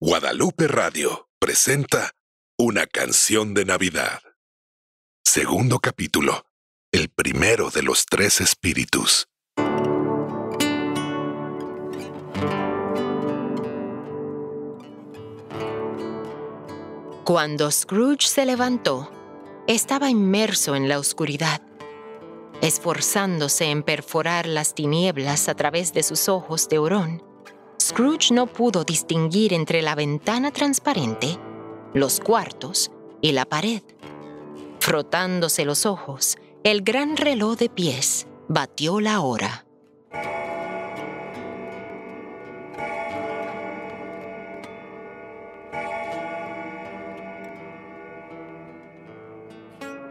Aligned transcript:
Guadalupe 0.00 0.68
Radio 0.68 1.28
presenta 1.40 2.12
Una 2.56 2.86
canción 2.86 3.52
de 3.52 3.64
Navidad. 3.64 4.20
Segundo 5.24 5.80
capítulo. 5.80 6.46
El 6.92 7.08
primero 7.08 7.70
de 7.70 7.82
los 7.82 8.06
tres 8.06 8.40
espíritus. 8.40 9.26
Cuando 17.24 17.68
Scrooge 17.68 18.28
se 18.28 18.46
levantó, 18.46 19.10
estaba 19.66 20.10
inmerso 20.10 20.76
en 20.76 20.88
la 20.88 21.00
oscuridad, 21.00 21.60
esforzándose 22.62 23.64
en 23.64 23.82
perforar 23.82 24.46
las 24.46 24.76
tinieblas 24.76 25.48
a 25.48 25.56
través 25.56 25.92
de 25.92 26.04
sus 26.04 26.28
ojos 26.28 26.68
de 26.68 26.78
hurón. 26.78 27.27
Scrooge 27.88 28.34
no 28.34 28.46
pudo 28.46 28.84
distinguir 28.84 29.54
entre 29.54 29.80
la 29.80 29.94
ventana 29.94 30.50
transparente, 30.50 31.38
los 31.94 32.20
cuartos 32.20 32.90
y 33.22 33.32
la 33.32 33.46
pared. 33.46 33.80
Frotándose 34.78 35.64
los 35.64 35.86
ojos, 35.86 36.36
el 36.64 36.82
gran 36.82 37.16
reloj 37.16 37.56
de 37.56 37.70
pies 37.70 38.26
batió 38.46 39.00
la 39.00 39.22
hora. 39.22 39.64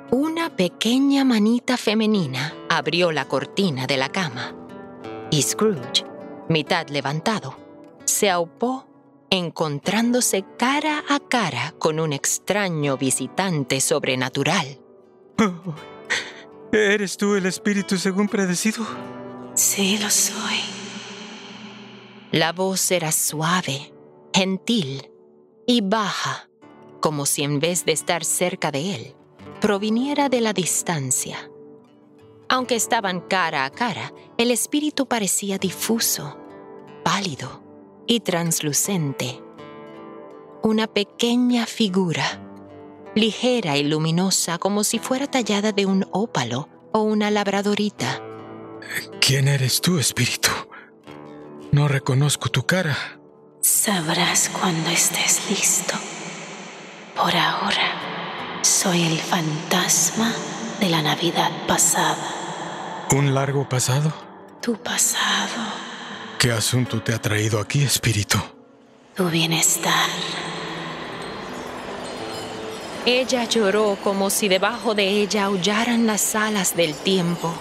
Una 0.10 0.50
pequeña 0.56 1.24
manita 1.26 1.78
femenina 1.78 2.56
abrió 2.70 3.12
la 3.12 3.28
cortina 3.28 3.86
de 3.86 3.98
la 3.98 4.10
cama 4.10 4.56
y 5.30 5.44
Scrooge, 5.44 6.06
mitad 6.50 6.88
levantado, 6.88 7.67
se 8.18 8.32
aupó 8.32 8.88
encontrándose 9.30 10.44
cara 10.58 11.04
a 11.08 11.20
cara 11.20 11.76
con 11.78 12.00
un 12.00 12.14
extraño 12.14 12.98
visitante 12.98 13.80
sobrenatural. 13.80 14.80
Oh, 15.40 15.76
¿Eres 16.72 17.16
tú 17.16 17.36
el 17.36 17.46
espíritu 17.46 17.96
según 18.00 18.28
predecido? 18.28 18.84
Sí, 19.54 20.00
lo 20.00 20.10
soy. 20.10 20.58
La 22.32 22.54
voz 22.54 22.90
era 22.90 23.12
suave, 23.12 23.94
gentil 24.34 25.12
y 25.68 25.82
baja, 25.82 26.50
como 27.00 27.28
si 27.28 27.44
en 27.44 27.60
vez 27.60 27.86
de 27.86 27.92
estar 27.92 28.26
cerca 28.26 28.72
de 28.72 28.96
él, 28.96 29.16
proviniera 29.62 30.28
de 30.28 30.42
la 30.42 30.54
distancia. 30.54 31.52
Aunque 32.50 32.78
estaban 32.78 33.20
cara 33.20 33.64
a 33.66 33.70
cara, 33.70 34.12
el 34.40 34.50
espíritu 34.50 35.06
parecía 35.08 35.60
difuso, 35.60 36.40
pálido 37.04 37.67
y 38.08 38.22
translucente. 38.22 39.42
Una 40.64 40.88
pequeña 40.88 41.66
figura, 41.66 42.42
ligera 43.16 43.78
y 43.78 43.84
luminosa 43.84 44.58
como 44.58 44.84
si 44.84 45.00
fuera 45.00 45.28
tallada 45.28 45.72
de 45.72 45.86
un 45.86 46.08
ópalo 46.12 46.70
o 46.94 47.02
una 47.02 47.30
labradorita. 47.30 48.22
¿Quién 49.20 49.48
eres 49.48 49.82
tú, 49.82 50.00
espíritu? 50.00 50.50
No 51.72 51.88
reconozco 51.88 52.50
tu 52.50 52.66
cara. 52.66 52.98
Sabrás 53.62 54.50
cuando 54.50 54.90
estés 54.90 55.50
listo. 55.50 55.96
Por 57.16 57.36
ahora, 57.36 58.62
soy 58.62 59.04
el 59.04 59.18
fantasma 59.18 60.34
de 60.80 60.90
la 60.90 61.02
Navidad 61.02 61.52
pasada. 61.68 63.06
¿Un 63.12 63.34
largo 63.34 63.68
pasado? 63.68 64.14
Tu 64.62 64.76
pasado. 64.76 65.87
¿Qué 66.40 66.52
asunto 66.52 67.02
te 67.02 67.14
ha 67.14 67.20
traído 67.20 67.60
aquí, 67.60 67.82
espíritu? 67.82 68.38
Tu 69.16 69.28
bienestar. 69.30 70.10
Ella 73.08 73.46
lloró 73.46 73.98
como 74.04 74.30
si 74.30 74.48
debajo 74.48 74.94
de 74.94 75.08
ella 75.08 75.46
aullaran 75.46 76.06
las 76.06 76.36
alas 76.36 76.76
del 76.76 76.94
tiempo 76.94 77.52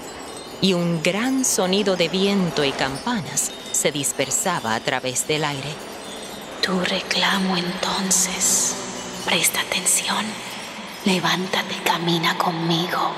y 0.60 0.74
un 0.74 1.02
gran 1.02 1.44
sonido 1.44 1.96
de 1.96 2.08
viento 2.08 2.64
y 2.64 2.72
campanas 2.72 3.50
se 3.72 3.92
dispersaba 3.92 4.74
a 4.74 4.80
través 4.80 5.26
del 5.26 5.44
aire. 5.44 5.72
Tu 6.60 6.78
reclamo 6.80 7.56
entonces. 7.56 8.74
Presta 9.24 9.60
atención. 9.60 10.24
Levántate 11.04 11.74
y 11.74 11.88
camina 11.88 12.36
conmigo. 12.36 13.14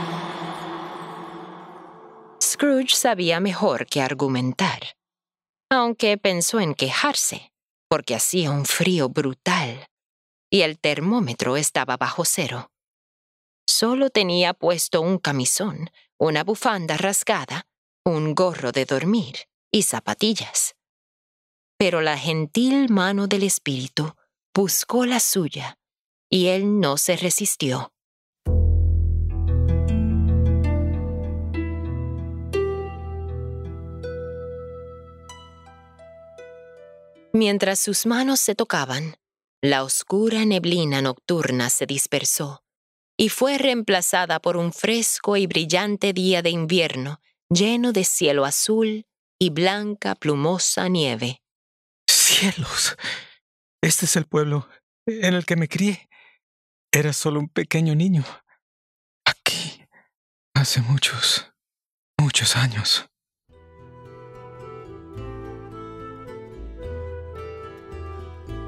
Scrooge 2.40 2.94
sabía 2.94 3.40
mejor 3.40 3.86
que 3.86 4.02
argumentar, 4.02 4.97
aunque 5.70 6.16
pensó 6.16 6.60
en 6.60 6.74
quejarse, 6.74 7.52
porque 7.88 8.14
hacía 8.14 8.50
un 8.50 8.64
frío 8.64 9.08
brutal 9.08 9.88
y 10.50 10.62
el 10.62 10.78
termómetro 10.78 11.56
estaba 11.56 11.96
bajo 11.96 12.24
cero. 12.24 12.70
Solo 13.66 14.10
tenía 14.10 14.54
puesto 14.54 15.00
un 15.00 15.18
camisón, 15.18 15.90
una 16.18 16.42
bufanda 16.42 16.96
rasgada, 16.96 17.66
un 18.04 18.34
gorro 18.34 18.72
de 18.72 18.86
dormir 18.86 19.48
y 19.70 19.82
zapatillas. 19.82 20.74
Pero 21.78 22.00
la 22.00 22.16
gentil 22.16 22.88
mano 22.88 23.26
del 23.26 23.42
espíritu 23.42 24.14
buscó 24.54 25.04
la 25.04 25.20
suya 25.20 25.78
y 26.30 26.46
él 26.48 26.80
no 26.80 26.96
se 26.96 27.16
resistió. 27.16 27.92
Mientras 37.32 37.78
sus 37.78 38.06
manos 38.06 38.40
se 38.40 38.54
tocaban, 38.54 39.16
la 39.62 39.84
oscura 39.84 40.44
neblina 40.44 41.02
nocturna 41.02 41.68
se 41.68 41.84
dispersó 41.84 42.64
y 43.18 43.28
fue 43.28 43.58
reemplazada 43.58 44.40
por 44.40 44.56
un 44.56 44.72
fresco 44.72 45.36
y 45.36 45.46
brillante 45.46 46.12
día 46.12 46.42
de 46.42 46.50
invierno 46.50 47.20
lleno 47.50 47.92
de 47.92 48.04
cielo 48.04 48.44
azul 48.44 49.06
y 49.38 49.50
blanca 49.50 50.14
plumosa 50.14 50.88
nieve. 50.88 51.42
¡Cielos! 52.08 52.96
Este 53.82 54.06
es 54.06 54.16
el 54.16 54.26
pueblo 54.26 54.68
en 55.06 55.34
el 55.34 55.44
que 55.44 55.56
me 55.56 55.68
crié. 55.68 56.08
Era 56.92 57.12
solo 57.12 57.40
un 57.40 57.48
pequeño 57.48 57.94
niño. 57.94 58.24
Aquí, 59.24 59.84
hace 60.54 60.80
muchos, 60.80 61.52
muchos 62.18 62.56
años. 62.56 63.08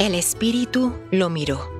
El 0.01 0.15
espíritu 0.15 0.95
lo 1.11 1.29
miró. 1.29 1.71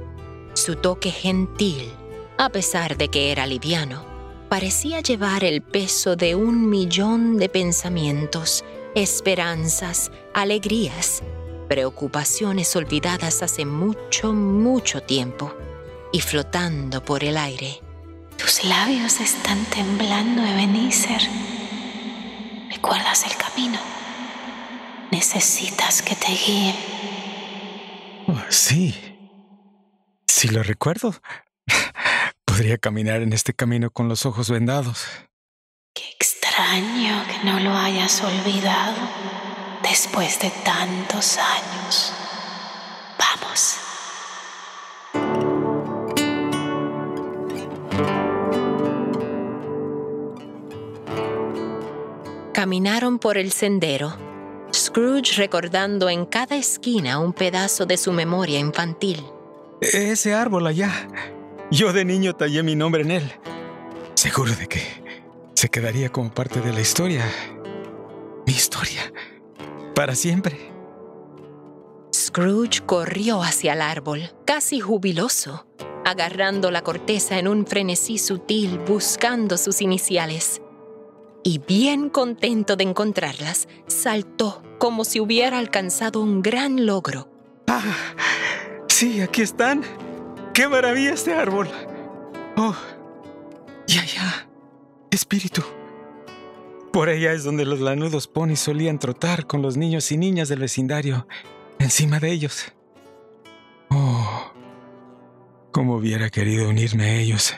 Su 0.53 0.77
toque 0.77 1.11
gentil, 1.11 1.91
a 2.37 2.51
pesar 2.51 2.99
de 2.99 3.09
que 3.09 3.33
era 3.33 3.47
liviano, 3.47 4.05
parecía 4.51 5.01
llevar 5.01 5.43
el 5.43 5.63
peso 5.63 6.17
de 6.17 6.35
un 6.35 6.69
millón 6.69 7.39
de 7.39 7.49
pensamientos, 7.49 8.63
esperanzas, 8.95 10.11
alegrías, 10.35 11.23
preocupaciones 11.67 12.77
olvidadas 12.77 13.43
hace 13.43 13.65
mucho, 13.65 14.35
mucho 14.35 15.01
tiempo 15.01 15.55
y 16.13 16.21
flotando 16.21 17.03
por 17.03 17.25
el 17.25 17.39
aire. 17.39 17.81
Tus 18.37 18.65
labios 18.65 19.19
están 19.19 19.65
temblando, 19.65 20.45
Ebenezer. 20.45 21.23
¿Recuerdas 22.71 23.25
el 23.25 23.35
camino? 23.39 23.79
Necesitas 25.11 26.03
que 26.03 26.15
te 26.15 26.33
guíen. 26.33 26.77
Oh, 28.33 28.41
sí. 28.49 28.95
Si 30.29 30.49
lo 30.49 30.63
recuerdo. 30.63 31.15
Podría 32.45 32.79
caminar 32.79 33.23
en 33.23 33.33
este 33.33 33.55
camino 33.55 33.91
con 33.91 34.09
los 34.09 34.25
ojos 34.25 34.49
vendados. 34.51 35.05
Qué 35.95 36.05
extraño 36.15 37.25
que 37.27 37.45
no 37.45 37.59
lo 37.59 37.77
hayas 37.77 38.23
olvidado 38.23 38.97
después 39.83 40.39
de 40.39 40.51
tantos 40.65 41.39
años. 41.39 42.13
Vamos. 43.19 43.79
Caminaron 52.53 53.19
por 53.19 53.39
el 53.39 53.51
sendero, 53.51 54.17
Scrooge 54.91 55.37
recordando 55.37 56.11
en 56.11 56.27
cada 56.27 56.57
esquina 56.57 57.21
un 57.21 57.33
pedazo 57.33 57.87
de 57.87 57.97
su 57.97 58.11
memoria 58.11 58.59
infantil. 58.59 59.25
Ese 59.81 60.35
árbol 60.35 60.67
allá. 60.67 60.91
Yo 61.71 61.93
de 61.93 62.05
niño 62.05 62.35
tallé 62.35 62.65
mi 62.65 62.75
nombre 62.75 63.03
en 63.03 63.13
él. 63.13 63.33
Seguro 64.15 64.53
de 64.53 64.67
que 64.67 64.83
se 65.55 65.69
quedaría 65.69 66.09
como 66.09 66.35
parte 66.35 66.61
de 66.61 66.73
la 66.73 66.81
historia. 66.81 67.25
Mi 68.49 68.53
historia. 68.53 69.13
Para 69.95 70.17
siempre. 70.17 70.59
Scrooge 72.13 72.85
corrió 72.85 73.45
hacia 73.45 73.75
el 73.75 73.83
árbol, 73.83 74.33
casi 74.45 74.81
jubiloso, 74.81 75.69
agarrando 76.05 76.73
la 76.73 76.83
corteza 76.83 77.39
en 77.39 77.47
un 77.47 77.65
frenesí 77.65 78.19
sutil 78.19 78.81
buscando 78.81 79.57
sus 79.57 79.83
iniciales. 79.83 80.61
Y 81.45 81.59
bien 81.61 82.11
contento 82.11 82.75
de 82.75 82.83
encontrarlas, 82.83 83.69
saltó 83.87 84.65
como 84.81 85.05
si 85.05 85.21
hubiera 85.21 85.59
alcanzado 85.59 86.21
un 86.21 86.43
gran 86.43 86.87
logro. 86.87 87.29
Ah, 87.69 87.85
Sí, 88.89 89.21
aquí 89.23 89.41
están. 89.41 89.83
¡Qué 90.53 90.69
maravilla 90.69 91.15
este 91.15 91.33
árbol! 91.33 91.71
Oh, 92.57 92.75
y 93.87 93.97
allá, 93.97 94.47
espíritu. 95.11 95.63
Por 96.93 97.09
allá 97.09 97.33
es 97.33 97.45
donde 97.45 97.65
los 97.65 97.81
lanudos 97.81 98.27
ponis 98.27 98.61
solían 98.61 98.99
trotar 98.99 99.47
con 99.47 99.63
los 99.63 99.79
niños 99.79 100.13
y 100.13 100.19
niñas 100.19 100.51
del 100.51 100.59
vecindario, 100.59 101.27
encima 101.79 102.21
de 102.21 102.31
ellos. 102.31 102.73
Oh, 103.89 104.53
cómo 105.73 105.97
hubiera 105.97 106.29
querido 106.29 106.69
unirme 106.69 107.05
a 107.05 107.17
ellos 107.17 107.55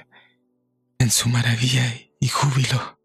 en 0.98 1.10
su 1.10 1.28
maravilla 1.28 1.92
y 2.20 2.28
júbilo. 2.28 3.01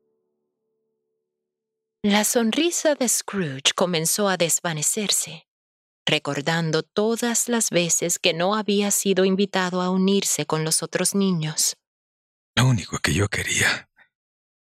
La 2.09 2.23
sonrisa 2.23 2.95
de 2.95 3.09
Scrooge 3.09 3.73
comenzó 3.75 4.29
a 4.29 4.37
desvanecerse, 4.37 5.45
recordando 6.05 6.81
todas 6.81 7.49
las 7.49 7.69
veces 7.69 8.17
que 8.17 8.33
no 8.33 8.55
había 8.55 8.91
sido 8.91 9.25
invitado 9.25 9.81
a 9.81 9.89
unirse 9.89 10.45
con 10.45 10.63
los 10.63 10.83
otros 10.83 11.15
niños. 11.15 11.75
Lo 12.55 12.65
único 12.65 12.99
que 12.99 13.13
yo 13.13 13.27
quería 13.27 13.89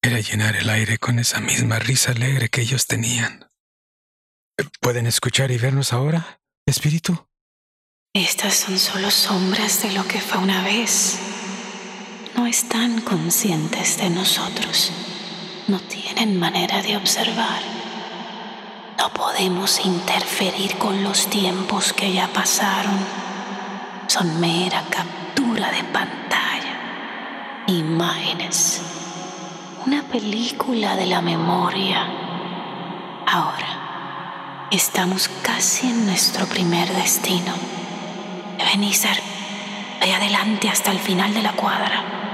era 0.01 0.21
llenar 0.21 0.55
el 0.55 0.71
aire 0.71 0.99
con 0.99 1.19
esa 1.19 1.41
misma 1.41 1.81
risa 1.81 2.13
alegre 2.13 2.49
que 2.49 2.61
ellos 2.61 2.87
tenían. 2.87 3.49
¿Pueden 4.81 5.09
escuchar 5.09 5.51
y 5.51 5.59
vernos 5.59 5.93
ahora, 5.93 6.41
espíritu? 6.65 7.27
Estas 8.15 8.55
son 8.55 8.79
solo 8.79 9.11
sombras 9.11 9.83
de 9.83 9.91
lo 9.95 10.07
que 10.07 10.21
fue 10.21 10.39
una 10.39 10.63
vez. 10.63 11.19
No 12.37 12.47
están 12.47 13.01
conscientes 13.01 13.99
de 13.99 14.11
nosotros 14.11 14.93
no 15.69 15.79
tienen 15.79 16.39
manera 16.39 16.83
de 16.83 16.97
observar. 16.97 17.63
No 18.99 19.09
podemos 19.11 19.85
interferir 19.85 20.77
con 20.77 21.03
los 21.03 21.29
tiempos 21.29 21.93
que 21.93 22.13
ya 22.13 22.29
pasaron. 22.29 22.99
Son 24.07 24.41
mera 24.41 24.83
captura 24.91 25.71
de 25.71 25.85
pantalla. 25.85 27.65
Imágenes. 27.67 28.83
Una 29.87 30.03
película 30.03 30.97
de 30.97 31.07
la 31.07 31.21
memoria. 31.21 32.07
Ahora, 33.27 34.69
estamos 34.71 35.29
casi 35.43 35.89
en 35.89 36.07
nuestro 36.07 36.47
primer 36.47 36.89
destino. 36.93 37.53
Ebenezer, 38.59 39.19
ve 40.01 40.13
adelante 40.13 40.69
hasta 40.69 40.91
el 40.91 40.99
final 40.99 41.33
de 41.35 41.43
la 41.43 41.53
cuadra. 41.53 42.32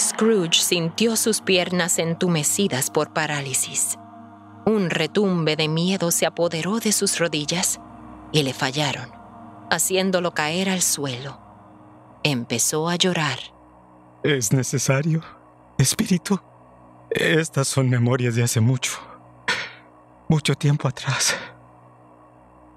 Scrooge 0.00 0.60
sintió 0.60 1.14
sus 1.14 1.42
piernas 1.42 1.98
entumecidas 1.98 2.90
por 2.90 3.12
parálisis. 3.12 3.98
Un 4.64 4.88
retumbe 4.88 5.56
de 5.56 5.68
miedo 5.68 6.10
se 6.10 6.24
apoderó 6.24 6.80
de 6.80 6.92
sus 6.92 7.18
rodillas 7.18 7.80
y 8.32 8.42
le 8.42 8.54
fallaron, 8.54 9.12
haciéndolo 9.70 10.32
caer 10.32 10.70
al 10.70 10.80
suelo. 10.80 11.38
Empezó 12.22 12.88
a 12.88 12.96
llorar. 12.96 13.38
¿Es 14.22 14.52
necesario, 14.52 15.22
espíritu? 15.78 16.40
Estas 17.10 17.68
son 17.68 17.90
memorias 17.90 18.34
de 18.34 18.42
hace 18.42 18.60
mucho, 18.60 18.92
mucho 20.28 20.54
tiempo 20.54 20.88
atrás. 20.88 21.36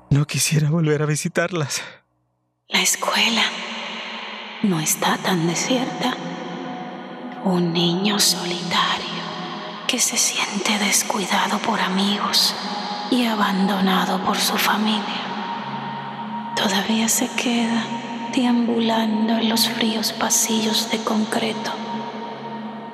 No 0.10 0.26
quisiera 0.26 0.70
volver 0.70 1.02
a 1.02 1.06
visitarlas. 1.06 1.82
La 2.68 2.82
escuela 2.82 3.44
no 4.64 4.80
está 4.80 5.18
tan 5.18 5.48
desierta. 5.48 6.18
Un 7.46 7.74
niño 7.74 8.20
solitario 8.20 9.04
que 9.86 10.00
se 10.00 10.16
siente 10.16 10.80
descuidado 10.80 11.60
por 11.60 11.82
amigos 11.82 12.56
y 13.12 13.26
abandonado 13.26 14.24
por 14.24 14.38
su 14.38 14.58
familia. 14.58 16.54
Todavía 16.56 17.10
se 17.10 17.28
queda 17.36 17.84
deambulando 18.34 19.34
en 19.34 19.50
los 19.50 19.68
fríos 19.68 20.14
pasillos 20.14 20.90
de 20.90 21.04
concreto, 21.04 21.72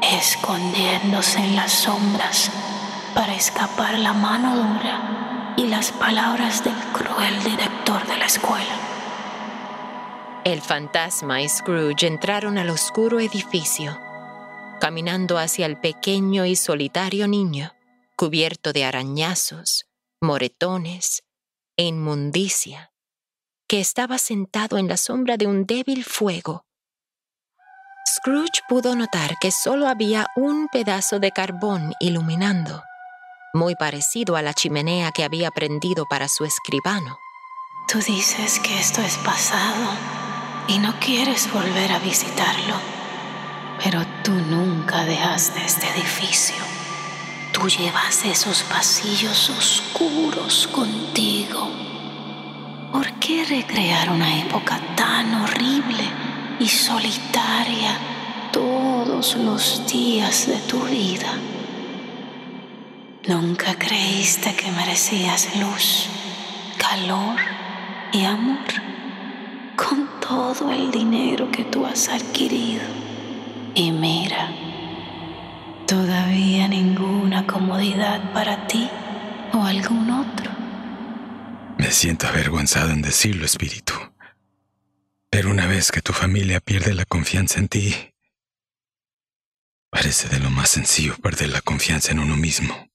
escondiéndose 0.02 1.38
en 1.38 1.56
las 1.56 1.72
sombras 1.72 2.50
para 3.14 3.36
escapar 3.36 4.00
la 4.00 4.14
mano 4.14 4.56
dura 4.56 5.54
y 5.58 5.68
las 5.68 5.92
palabras 5.92 6.64
del 6.64 6.74
cruel 6.92 7.44
director 7.44 8.04
de 8.08 8.18
la 8.18 8.26
escuela. 8.26 8.76
El 10.44 10.62
fantasma 10.62 11.40
y 11.40 11.48
Scrooge 11.48 12.08
entraron 12.08 12.58
al 12.58 12.72
oscuro 12.72 13.20
edificio 13.20 14.09
caminando 14.80 15.38
hacia 15.38 15.66
el 15.66 15.78
pequeño 15.78 16.46
y 16.46 16.56
solitario 16.56 17.28
niño, 17.28 17.74
cubierto 18.16 18.74
de 18.74 18.86
arañazos, 18.86 19.86
moretones 20.22 21.24
e 21.78 21.86
inmundicia, 21.86 22.92
que 23.68 23.80
estaba 23.80 24.18
sentado 24.18 24.78
en 24.78 24.88
la 24.88 24.98
sombra 24.98 25.38
de 25.38 25.48
un 25.48 25.66
débil 25.66 26.04
fuego. 26.04 26.66
Scrooge 28.08 28.62
pudo 28.68 28.96
notar 28.96 29.38
que 29.40 29.52
solo 29.52 29.88
había 29.88 30.28
un 30.36 30.68
pedazo 30.68 31.20
de 31.20 31.32
carbón 31.32 31.94
iluminando, 32.00 32.82
muy 33.54 33.76
parecido 33.76 34.36
a 34.36 34.42
la 34.42 34.54
chimenea 34.54 35.12
que 35.12 35.24
había 35.24 35.52
prendido 35.52 36.06
para 36.10 36.28
su 36.28 36.44
escribano. 36.44 37.18
Tú 37.88 38.00
dices 38.00 38.60
que 38.60 38.80
esto 38.80 39.02
es 39.02 39.18
pasado 39.18 39.92
y 40.68 40.78
no 40.80 40.94
quieres 41.00 41.52
volver 41.52 41.92
a 41.92 42.00
visitarlo. 42.00 42.99
Pero 43.84 44.06
tú 44.24 44.34
nunca 44.34 45.06
dejaste 45.06 45.64
este 45.66 45.88
edificio. 45.90 46.56
Tú 47.54 47.70
llevas 47.70 48.26
esos 48.26 48.64
pasillos 48.64 49.50
oscuros 49.50 50.68
contigo. 50.68 51.70
¿Por 52.92 53.12
qué 53.14 53.46
recrear 53.46 54.10
una 54.10 54.40
época 54.40 54.80
tan 54.96 55.34
horrible 55.34 56.04
y 56.60 56.68
solitaria 56.68 57.98
todos 58.52 59.36
los 59.36 59.88
días 59.88 60.48
de 60.48 60.58
tu 60.58 60.82
vida? 60.84 61.32
Nunca 63.28 63.76
creíste 63.76 64.56
que 64.56 64.72
merecías 64.72 65.56
luz, 65.56 66.08
calor 66.78 67.38
y 68.12 68.26
amor 68.26 68.58
con 69.76 70.10
todo 70.20 70.72
el 70.72 70.92
dinero 70.92 71.50
que 71.52 71.64
tú 71.64 71.86
has 71.86 72.10
adquirido. 72.10 73.09
Y 73.80 73.94
mira, 73.94 74.52
todavía 75.88 76.68
ninguna 76.68 77.48
comodidad 77.48 78.34
para 78.34 78.68
ti 78.68 78.90
o 79.54 79.64
algún 79.64 80.12
otro. 80.12 80.52
Me 81.78 81.90
siento 81.90 82.28
avergonzado 82.28 82.92
en 82.92 83.02
decirlo, 83.02 83.46
espíritu. 83.46 83.94
Pero 85.30 85.50
una 85.50 85.66
vez 85.66 85.94
que 85.94 86.02
tu 86.02 86.12
familia 86.12 86.60
pierde 86.60 86.94
la 86.94 87.06
confianza 87.06 87.58
en 87.60 87.70
ti, 87.70 87.96
parece 89.90 90.28
de 90.28 90.42
lo 90.42 90.50
más 90.50 90.72
sencillo 90.72 91.16
perder 91.16 91.48
la 91.48 91.62
confianza 91.62 92.12
en 92.12 92.20
uno 92.20 92.36
mismo. 92.36 92.90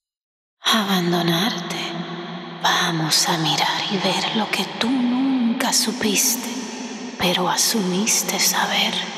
Abandonarte. 0.61 1.77
Vamos 2.63 3.27
a 3.31 3.39
mirar 3.39 3.81
y 3.91 3.97
ver 4.07 4.37
lo 4.37 4.51
que 4.51 4.67
tú 4.79 4.91
nunca 4.91 5.73
supiste, 5.73 6.51
pero 7.19 7.49
asumiste 7.49 8.39
saber. 8.39 9.14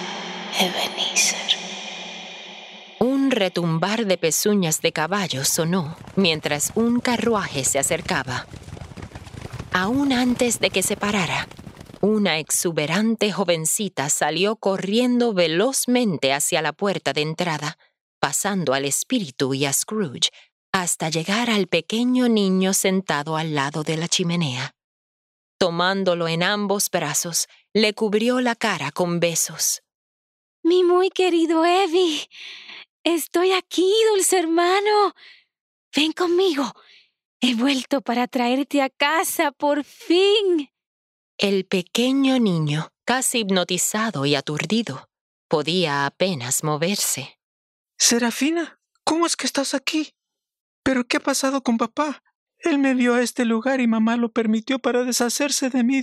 Un 2.98 3.30
retumbar 3.30 4.06
de 4.06 4.16
pezuñas 4.16 4.80
de 4.80 4.92
caballo 4.92 5.44
sonó 5.44 5.96
mientras 6.16 6.72
un 6.74 7.00
carruaje 7.00 7.64
se 7.64 7.78
acercaba. 7.78 8.46
Aún 9.72 10.12
antes 10.12 10.58
de 10.58 10.70
que 10.70 10.82
se 10.82 10.96
parara, 10.96 11.46
una 12.00 12.38
exuberante 12.38 13.32
jovencita 13.32 14.08
salió 14.08 14.56
corriendo 14.56 15.34
velozmente 15.34 16.32
hacia 16.32 16.62
la 16.62 16.72
puerta 16.72 17.12
de 17.12 17.22
entrada, 17.22 17.76
pasando 18.20 18.72
al 18.72 18.84
espíritu 18.84 19.52
y 19.54 19.66
a 19.66 19.72
Scrooge 19.72 20.30
hasta 20.72 21.08
llegar 21.08 21.50
al 21.50 21.68
pequeño 21.68 22.28
niño 22.28 22.74
sentado 22.74 23.36
al 23.36 23.54
lado 23.54 23.82
de 23.82 23.96
la 23.96 24.08
chimenea. 24.08 24.74
Tomándolo 25.58 26.28
en 26.28 26.42
ambos 26.42 26.90
brazos, 26.90 27.48
le 27.72 27.94
cubrió 27.94 28.40
la 28.40 28.54
cara 28.54 28.90
con 28.92 29.20
besos. 29.20 29.82
Mi 30.66 30.82
muy 30.82 31.10
querido 31.10 31.64
Evie, 31.64 32.28
estoy 33.04 33.52
aquí, 33.52 33.88
dulce 34.10 34.36
hermano. 34.36 35.14
Ven 35.94 36.10
conmigo. 36.10 36.72
He 37.40 37.54
vuelto 37.54 38.00
para 38.00 38.26
traerte 38.26 38.82
a 38.82 38.90
casa, 38.90 39.52
por 39.52 39.84
fin. 39.84 40.72
El 41.38 41.66
pequeño 41.66 42.40
niño, 42.40 42.88
casi 43.04 43.38
hipnotizado 43.38 44.26
y 44.26 44.34
aturdido, 44.34 45.08
podía 45.46 46.04
apenas 46.04 46.64
moverse. 46.64 47.38
Serafina, 47.96 48.80
¿cómo 49.04 49.26
es 49.26 49.36
que 49.36 49.46
estás 49.46 49.72
aquí? 49.72 50.14
¿Pero 50.82 51.06
qué 51.06 51.18
ha 51.18 51.20
pasado 51.20 51.62
con 51.62 51.78
papá? 51.78 52.24
Él 52.58 52.78
me 52.78 52.94
vio 52.94 53.14
a 53.14 53.22
este 53.22 53.44
lugar 53.44 53.80
y 53.80 53.86
mamá 53.86 54.16
lo 54.16 54.32
permitió 54.32 54.80
para 54.80 55.04
deshacerse 55.04 55.70
de 55.70 55.84
mí 55.84 56.02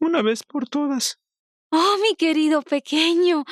una 0.00 0.20
vez 0.20 0.42
por 0.42 0.68
todas. 0.68 1.20
Oh, 1.70 1.96
mi 2.02 2.16
querido 2.16 2.62
pequeño, 2.62 3.44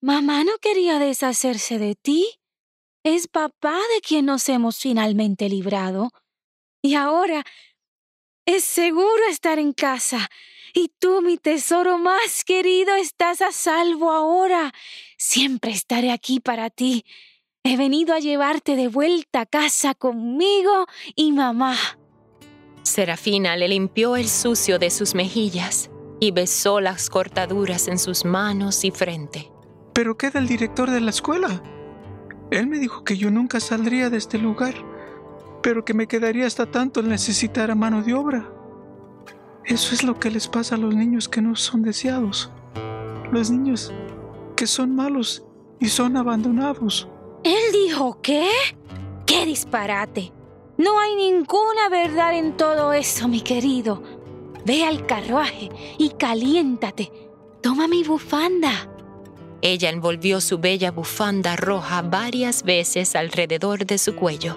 Mamá 0.00 0.44
no 0.44 0.52
quería 0.60 1.00
deshacerse 1.00 1.78
de 1.78 1.96
ti. 1.96 2.38
Es 3.02 3.26
papá 3.26 3.74
de 3.94 4.00
quien 4.00 4.26
nos 4.26 4.48
hemos 4.48 4.78
finalmente 4.78 5.48
librado. 5.48 6.10
Y 6.82 6.94
ahora 6.94 7.44
es 8.46 8.62
seguro 8.62 9.26
estar 9.28 9.58
en 9.58 9.72
casa. 9.72 10.30
Y 10.72 10.92
tú, 11.00 11.20
mi 11.20 11.36
tesoro 11.36 11.98
más 11.98 12.44
querido, 12.44 12.94
estás 12.94 13.40
a 13.42 13.50
salvo 13.50 14.12
ahora. 14.12 14.72
Siempre 15.16 15.72
estaré 15.72 16.12
aquí 16.12 16.38
para 16.38 16.70
ti. 16.70 17.04
He 17.64 17.76
venido 17.76 18.14
a 18.14 18.20
llevarte 18.20 18.76
de 18.76 18.86
vuelta 18.86 19.40
a 19.40 19.46
casa 19.46 19.94
conmigo 19.94 20.86
y 21.16 21.32
mamá. 21.32 21.76
Serafina 22.84 23.56
le 23.56 23.68
limpió 23.68 24.14
el 24.14 24.28
sucio 24.28 24.78
de 24.78 24.90
sus 24.90 25.14
mejillas 25.14 25.90
y 26.20 26.30
besó 26.30 26.80
las 26.80 27.10
cortaduras 27.10 27.88
en 27.88 27.98
sus 27.98 28.24
manos 28.24 28.84
y 28.84 28.92
frente. 28.92 29.50
¿Pero 29.98 30.16
qué 30.16 30.30
del 30.30 30.46
director 30.46 30.88
de 30.88 31.00
la 31.00 31.10
escuela? 31.10 31.60
Él 32.52 32.68
me 32.68 32.78
dijo 32.78 33.02
que 33.02 33.16
yo 33.16 33.32
nunca 33.32 33.58
saldría 33.58 34.10
de 34.10 34.16
este 34.16 34.38
lugar, 34.38 34.74
pero 35.60 35.84
que 35.84 35.92
me 35.92 36.06
quedaría 36.06 36.46
hasta 36.46 36.70
tanto 36.70 37.00
el 37.00 37.08
necesitar 37.08 37.68
a 37.68 37.74
mano 37.74 38.04
de 38.04 38.14
obra. 38.14 38.48
Eso 39.64 39.96
es 39.96 40.04
lo 40.04 40.20
que 40.20 40.30
les 40.30 40.46
pasa 40.46 40.76
a 40.76 40.78
los 40.78 40.94
niños 40.94 41.28
que 41.28 41.42
no 41.42 41.56
son 41.56 41.82
deseados. 41.82 42.52
Los 43.32 43.50
niños 43.50 43.92
que 44.54 44.68
son 44.68 44.94
malos 44.94 45.44
y 45.80 45.86
son 45.88 46.16
abandonados. 46.16 47.08
¿Él 47.42 47.72
dijo 47.72 48.20
qué? 48.22 48.48
¡Qué 49.26 49.46
disparate! 49.46 50.32
No 50.76 51.00
hay 51.00 51.16
ninguna 51.16 51.88
verdad 51.90 52.38
en 52.38 52.56
todo 52.56 52.92
eso, 52.92 53.26
mi 53.26 53.40
querido. 53.40 54.04
Ve 54.64 54.84
al 54.84 55.06
carruaje 55.06 55.70
y 55.98 56.10
caliéntate. 56.10 57.10
Toma 57.60 57.88
mi 57.88 58.04
bufanda. 58.04 58.94
Ella 59.60 59.90
envolvió 59.90 60.40
su 60.40 60.58
bella 60.58 60.92
bufanda 60.92 61.56
roja 61.56 62.02
varias 62.02 62.62
veces 62.62 63.16
alrededor 63.16 63.86
de 63.86 63.98
su 63.98 64.14
cuello 64.14 64.56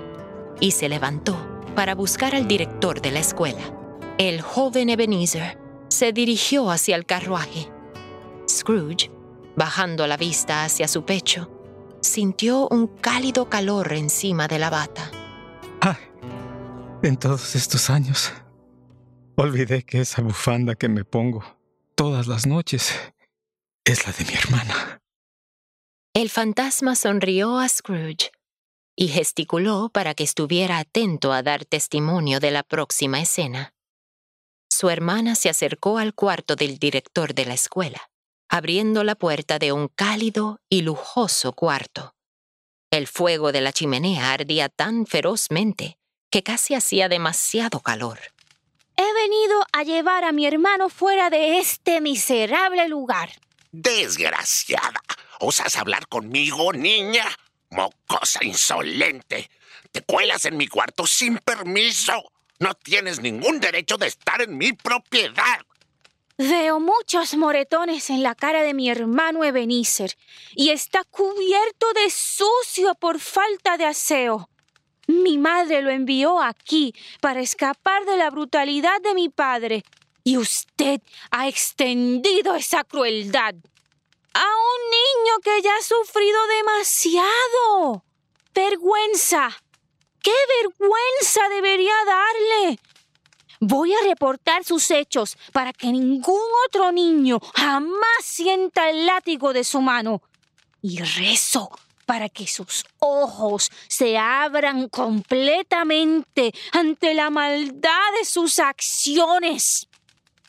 y 0.60 0.72
se 0.72 0.90
levantó 0.90 1.36
para 1.76 1.96
buscar 1.96 2.36
al 2.36 2.48
director 2.48 3.02
de 3.02 3.12
la 3.12 3.20
escuela. 3.20 3.62
El 4.20 4.42
joven 4.42 4.90
Ebenezer 4.90 5.58
se 5.90 6.14
dirigió 6.14 6.70
hacia 6.70 6.96
el 6.96 7.06
carruaje. 7.08 7.72
Scrooge, 8.48 9.10
bajando 9.56 10.06
la 10.06 10.18
vista 10.18 10.64
hacia 10.66 10.88
su 10.88 11.04
pecho, 11.04 11.50
sintió 12.02 12.68
un 12.70 12.88
cálido 12.88 13.50
calor 13.50 13.94
encima 13.94 14.48
de 14.48 14.60
la 14.60 14.70
bata. 14.70 15.10
Ay, 15.82 15.96
en 17.02 17.18
todos 17.18 17.56
estos 17.56 17.90
años, 17.90 18.32
olvidé 19.36 19.82
que 19.82 20.02
esa 20.02 20.22
bufanda 20.22 20.76
que 20.76 20.90
me 20.90 21.06
pongo 21.06 21.44
todas 21.96 22.28
las 22.28 22.46
noches 22.46 22.94
es 23.86 24.06
la 24.06 24.14
de 24.14 24.26
mi 24.26 24.34
hermana. 24.34 25.02
El 26.14 26.30
fantasma 26.30 26.96
sonrió 26.96 27.58
a 27.58 27.68
Scrooge 27.70 28.32
y 28.96 29.08
gesticuló 29.08 29.90
para 29.90 30.14
que 30.14 30.24
estuviera 30.24 30.78
atento 30.80 31.34
a 31.34 31.44
dar 31.44 31.66
testimonio 31.66 32.40
de 32.40 32.52
la 32.52 32.64
próxima 32.64 33.22
escena 33.22 33.74
su 34.82 34.90
hermana 34.90 35.36
se 35.36 35.48
acercó 35.48 36.00
al 36.00 36.16
cuarto 36.16 36.56
del 36.56 36.80
director 36.80 37.36
de 37.36 37.46
la 37.46 37.54
escuela, 37.54 38.10
abriendo 38.50 39.04
la 39.04 39.14
puerta 39.14 39.60
de 39.60 39.72
un 39.72 39.90
cálido 39.90 40.60
y 40.70 40.82
lujoso 40.82 41.54
cuarto. 41.54 42.16
El 42.90 43.06
fuego 43.06 43.52
de 43.52 43.62
la 43.62 43.74
chimenea 43.74 44.34
ardía 44.34 44.70
tan 44.70 45.06
ferozmente 45.06 46.00
que 46.32 46.42
casi 46.42 46.74
hacía 46.74 47.10
demasiado 47.10 47.82
calor. 47.82 48.18
He 48.98 49.14
venido 49.14 49.64
a 49.72 49.84
llevar 49.84 50.24
a 50.24 50.32
mi 50.32 50.48
hermano 50.48 50.90
fuera 50.90 51.30
de 51.30 51.60
este 51.60 52.02
miserable 52.02 52.88
lugar. 52.88 53.30
Desgraciada. 53.72 55.02
¿Osas 55.40 55.78
hablar 55.78 56.08
conmigo, 56.08 56.74
niña? 56.74 57.26
Mocosa 57.70 58.44
insolente. 58.44 59.50
Te 59.92 60.02
cuelas 60.02 60.46
en 60.46 60.58
mi 60.58 60.68
cuarto 60.68 61.08
sin 61.08 61.38
permiso. 61.38 62.32
No 62.60 62.74
tienes 62.76 63.22
ningún 63.22 63.60
derecho 63.60 63.98
de 63.98 64.08
estar 64.08 64.42
en 64.42 64.58
mi 64.58 64.74
propiedad. 64.74 65.62
Veo 66.38 66.80
muchos 66.80 67.36
moretones 67.36 68.10
en 68.10 68.24
la 68.24 68.36
cara 68.36 68.64
de 68.64 68.74
mi 68.74 68.90
hermano 68.90 69.44
Ebenezer 69.44 70.18
y 70.54 70.70
está 70.70 71.04
cubierto 71.04 71.94
de 71.94 72.10
sucio 72.10 72.96
por 72.96 73.20
falta 73.20 73.78
de 73.78 73.86
aseo. 73.86 74.50
Mi 75.08 75.38
madre 75.38 75.82
lo 75.82 75.92
envió 75.92 76.42
aquí 76.42 76.94
para 77.20 77.42
escapar 77.42 78.06
de 78.06 78.18
la 78.18 78.30
brutalidad 78.30 79.02
de 79.02 79.14
mi 79.14 79.30
padre 79.30 79.84
y 80.24 80.38
usted 80.38 81.02
ha 81.32 81.48
extendido 81.48 82.56
esa 82.56 82.84
crueldad 82.84 83.56
a 84.34 84.46
un 84.46 84.82
niño 84.92 85.40
que 85.44 85.62
ya 85.62 85.76
ha 85.76 85.84
sufrido 85.84 86.40
demasiado. 86.60 88.06
Vergüenza. 88.54 89.50
¡Qué 90.22 90.34
vergüenza 90.62 91.50
debería 91.50 91.94
darle! 92.06 92.80
Voy 93.60 93.94
a 93.94 94.04
reportar 94.04 94.64
sus 94.64 94.90
hechos 94.92 95.38
para 95.52 95.74
que 95.74 95.92
ningún 95.92 96.42
otro 96.68 96.92
niño 96.92 97.40
jamás 97.54 98.24
sienta 98.24 98.90
el 98.90 99.06
látigo 99.06 99.54
de 99.54 99.64
su 99.64 99.82
mano. 99.82 100.22
Y 100.82 101.00
rezo 101.00 101.70
para 102.06 102.28
que 102.28 102.48
sus 102.48 102.86
ojos 103.00 103.70
se 103.88 104.18
abran 104.18 104.90
completamente 104.90 106.54
ante 106.72 107.14
la 107.14 107.30
maldad 107.30 108.12
de 108.20 108.26
sus 108.26 108.60
acciones. 108.60 109.88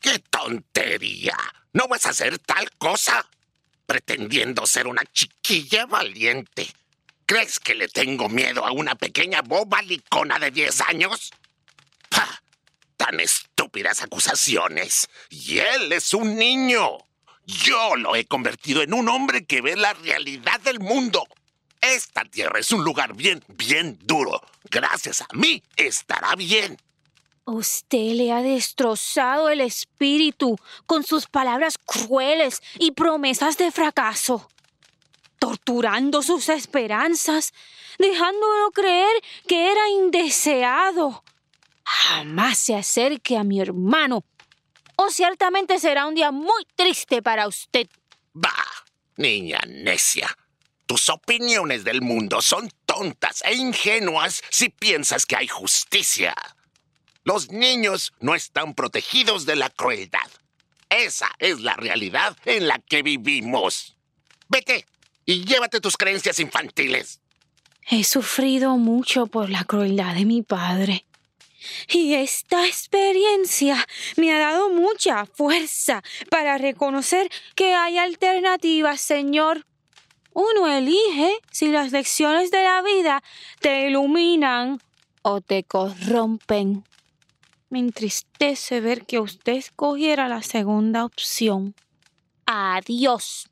¡Qué 0.02 0.18
tontería! 0.18 1.36
¿No 1.72 1.86
vas 1.86 2.04
a 2.06 2.10
hacer 2.10 2.38
tal 2.40 2.70
cosa? 2.72 3.24
Pretendiendo 3.86 4.66
ser 4.66 4.88
una 4.88 5.04
chiquilla 5.04 5.86
valiente. 5.86 6.68
¿Crees 7.24 7.60
que 7.60 7.76
le 7.76 7.86
tengo 7.88 8.28
miedo 8.28 8.66
a 8.66 8.72
una 8.72 8.96
pequeña 8.96 9.42
boba 9.42 9.80
licona 9.80 10.40
de 10.40 10.50
10 10.50 10.80
años? 10.82 11.30
¡Pah! 12.08 12.42
Tan 12.96 13.20
estúpidas 13.20 14.02
acusaciones. 14.02 15.08
Y 15.30 15.58
él 15.58 15.92
es 15.92 16.12
un 16.12 16.36
niño. 16.36 16.98
Yo 17.46 17.94
lo 17.94 18.16
he 18.16 18.24
convertido 18.24 18.82
en 18.82 18.94
un 18.94 19.08
hombre 19.08 19.46
que 19.46 19.60
ve 19.60 19.76
la 19.76 19.92
realidad 19.94 20.60
del 20.60 20.80
mundo. 20.80 21.26
Esta 21.80 22.24
tierra 22.24 22.58
es 22.58 22.72
un 22.72 22.84
lugar 22.84 23.14
bien, 23.14 23.42
bien 23.48 23.98
duro. 24.02 24.42
Gracias 24.64 25.20
a 25.20 25.28
mí 25.32 25.62
estará 25.76 26.34
bien. 26.34 26.76
Usted 27.44 28.12
le 28.14 28.32
ha 28.32 28.42
destrozado 28.42 29.48
el 29.48 29.60
espíritu 29.60 30.56
con 30.86 31.04
sus 31.04 31.26
palabras 31.26 31.76
crueles 31.78 32.62
y 32.78 32.92
promesas 32.92 33.56
de 33.58 33.70
fracaso 33.70 34.48
torturando 35.42 36.22
sus 36.22 36.48
esperanzas, 36.48 37.52
dejándolo 37.98 38.70
creer 38.70 39.10
que 39.48 39.72
era 39.72 39.88
indeseado. 39.88 41.24
Jamás 41.84 42.58
se 42.58 42.76
acerque 42.76 43.36
a 43.36 43.42
mi 43.42 43.60
hermano, 43.60 44.24
o 44.94 45.10
ciertamente 45.10 45.80
será 45.80 46.06
un 46.06 46.14
día 46.14 46.30
muy 46.30 46.64
triste 46.76 47.22
para 47.22 47.48
usted. 47.48 47.88
Bah, 48.32 48.84
niña 49.16 49.58
necia. 49.66 50.28
Tus 50.86 51.08
opiniones 51.08 51.82
del 51.82 52.02
mundo 52.02 52.40
son 52.40 52.70
tontas 52.86 53.42
e 53.44 53.56
ingenuas 53.56 54.44
si 54.48 54.68
piensas 54.68 55.26
que 55.26 55.34
hay 55.34 55.48
justicia. 55.48 56.36
Los 57.24 57.50
niños 57.50 58.12
no 58.20 58.34
están 58.34 58.74
protegidos 58.74 59.46
de 59.46 59.56
la 59.56 59.70
crueldad. 59.70 60.28
Esa 60.90 61.30
es 61.38 61.60
la 61.60 61.74
realidad 61.74 62.36
en 62.44 62.66
la 62.66 62.78
que 62.78 63.02
vivimos. 63.02 63.96
Vete, 64.48 64.86
y 65.24 65.44
llévate 65.44 65.80
tus 65.80 65.96
creencias 65.96 66.40
infantiles. 66.40 67.20
He 67.88 68.04
sufrido 68.04 68.76
mucho 68.76 69.26
por 69.26 69.50
la 69.50 69.64
crueldad 69.64 70.14
de 70.14 70.24
mi 70.24 70.42
padre. 70.42 71.04
Y 71.88 72.14
esta 72.14 72.66
experiencia 72.66 73.86
me 74.16 74.32
ha 74.32 74.40
dado 74.40 74.70
mucha 74.70 75.26
fuerza 75.26 76.02
para 76.28 76.58
reconocer 76.58 77.30
que 77.54 77.74
hay 77.74 77.98
alternativas, 77.98 79.00
Señor. 79.00 79.64
Uno 80.32 80.66
elige 80.66 81.38
si 81.50 81.68
las 81.68 81.92
lecciones 81.92 82.50
de 82.50 82.62
la 82.64 82.82
vida 82.82 83.22
te 83.60 83.86
iluminan 83.86 84.80
o 85.22 85.40
te 85.40 85.62
corrompen. 85.62 86.84
Me 87.72 87.78
entristece 87.78 88.82
ver 88.82 89.06
que 89.06 89.18
usted 89.18 89.54
escogiera 89.54 90.28
la 90.28 90.42
segunda 90.42 91.06
opción. 91.06 91.74
Adiós. 92.44 93.48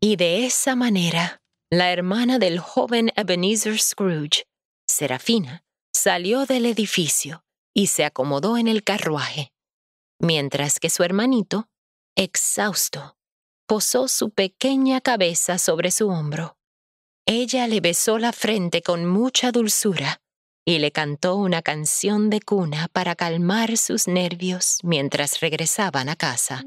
Y 0.00 0.16
de 0.16 0.46
esa 0.46 0.74
manera, 0.74 1.42
la 1.68 1.92
hermana 1.92 2.38
del 2.38 2.58
joven 2.58 3.12
Ebenezer 3.16 3.78
Scrooge, 3.78 4.46
Serafina, 4.86 5.62
salió 5.92 6.46
del 6.46 6.64
edificio 6.64 7.44
y 7.74 7.88
se 7.88 8.06
acomodó 8.06 8.56
en 8.56 8.66
el 8.66 8.82
carruaje, 8.82 9.52
mientras 10.18 10.80
que 10.80 10.88
su 10.88 11.02
hermanito, 11.02 11.68
exhausto, 12.16 13.18
posó 13.66 14.08
su 14.08 14.30
pequeña 14.30 15.02
cabeza 15.02 15.58
sobre 15.58 15.90
su 15.90 16.08
hombro. 16.08 16.56
Ella 17.26 17.66
le 17.66 17.82
besó 17.82 18.16
la 18.18 18.32
frente 18.32 18.80
con 18.80 19.04
mucha 19.04 19.52
dulzura 19.52 20.22
y 20.68 20.78
le 20.78 20.92
cantó 20.92 21.36
una 21.36 21.62
canción 21.62 22.28
de 22.28 22.42
cuna 22.42 22.88
para 22.92 23.14
calmar 23.14 23.78
sus 23.78 24.06
nervios 24.06 24.80
mientras 24.82 25.40
regresaban 25.40 26.10
a 26.10 26.16
casa. 26.16 26.62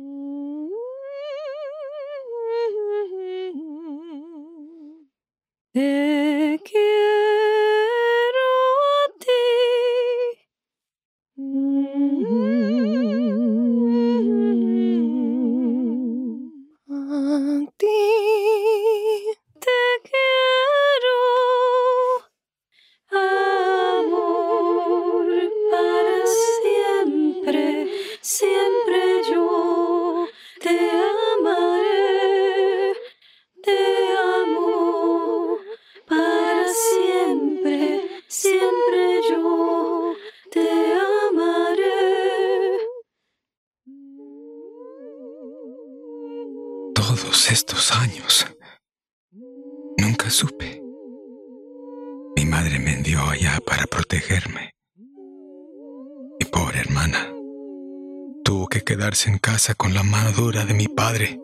Quedarse 58.92 59.30
en 59.30 59.38
casa 59.38 59.74
con 59.74 59.94
la 59.94 60.04
mano 60.04 60.34
dura 60.34 60.66
de 60.66 60.74
mi 60.74 60.90
padre 60.90 61.40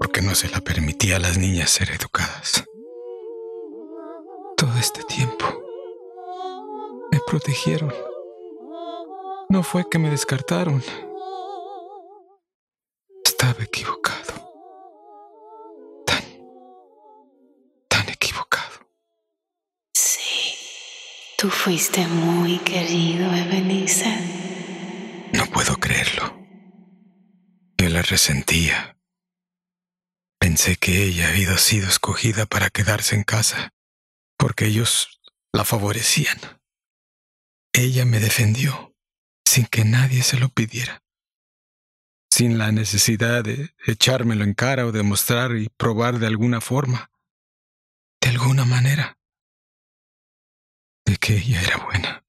porque 0.00 0.20
no 0.20 0.34
se 0.34 0.48
la 0.48 0.60
permitía 0.60 1.14
a 1.14 1.18
las 1.20 1.38
niñas 1.38 1.70
ser 1.70 1.92
educadas. 1.92 2.64
Todo 4.56 4.76
este 4.76 5.04
tiempo 5.04 5.46
me 7.12 7.20
protegieron. 7.24 7.94
No 9.48 9.62
fue 9.62 9.88
que 9.88 10.00
me 10.00 10.10
descartaron. 10.10 10.82
Estaba 13.24 13.62
equivocado. 13.62 14.32
Tan, 16.04 16.24
tan 17.86 18.08
equivocado. 18.08 18.88
Sí, 19.94 20.56
tú 21.38 21.48
fuiste 21.48 22.08
muy 22.08 22.58
querido, 22.58 23.32
Ebenezer. 23.32 24.18
No 25.32 25.46
puedo 25.46 25.76
creerlo. 25.76 26.39
Resentía. 28.02 28.98
Pensé 30.38 30.76
que 30.76 31.04
ella 31.04 31.28
había 31.28 31.56
sido 31.58 31.88
escogida 31.88 32.46
para 32.46 32.70
quedarse 32.70 33.14
en 33.14 33.24
casa, 33.24 33.72
porque 34.38 34.66
ellos 34.66 35.20
la 35.52 35.64
favorecían. 35.64 36.38
Ella 37.72 38.04
me 38.04 38.20
defendió 38.20 38.94
sin 39.44 39.66
que 39.66 39.84
nadie 39.84 40.22
se 40.22 40.38
lo 40.38 40.48
pidiera 40.48 41.02
sin 42.30 42.56
la 42.58 42.72
necesidad 42.72 43.44
de 43.44 43.74
echármelo 43.86 44.44
en 44.44 44.54
cara 44.54 44.86
o 44.86 44.92
demostrar 44.92 45.56
y 45.56 45.68
probar 45.68 46.18
de 46.18 46.26
alguna 46.26 46.60
forma, 46.60 47.10
de 48.20 48.30
alguna 48.30 48.64
manera, 48.64 49.18
de 51.04 51.16
que 51.16 51.36
ella 51.36 51.60
era 51.60 51.76
buena. 51.78 52.24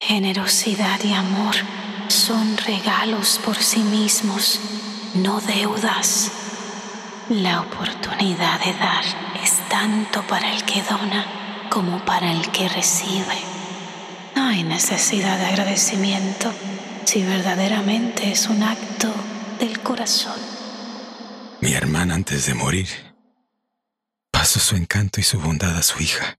Generosidad 0.00 1.02
y 1.04 1.12
amor 1.12 1.54
son 2.14 2.56
regalos 2.58 3.40
por 3.44 3.56
sí 3.56 3.80
mismos, 3.80 4.60
no 5.14 5.40
deudas. 5.40 6.30
La 7.28 7.60
oportunidad 7.60 8.60
de 8.64 8.72
dar 8.74 9.04
es 9.42 9.58
tanto 9.68 10.24
para 10.26 10.54
el 10.54 10.64
que 10.64 10.82
dona 10.82 11.66
como 11.70 12.04
para 12.04 12.30
el 12.30 12.50
que 12.52 12.68
recibe. 12.68 13.36
No 14.36 14.46
hay 14.46 14.62
necesidad 14.62 15.38
de 15.38 15.46
agradecimiento 15.46 16.52
si 17.04 17.24
verdaderamente 17.24 18.30
es 18.30 18.48
un 18.48 18.62
acto 18.62 19.12
del 19.58 19.80
corazón. 19.80 20.38
Mi 21.60 21.72
hermana 21.72 22.14
antes 22.14 22.46
de 22.46 22.54
morir 22.54 22.88
pasó 24.30 24.60
su 24.60 24.76
encanto 24.76 25.20
y 25.20 25.24
su 25.24 25.40
bondad 25.40 25.76
a 25.76 25.82
su 25.82 26.00
hija. 26.00 26.38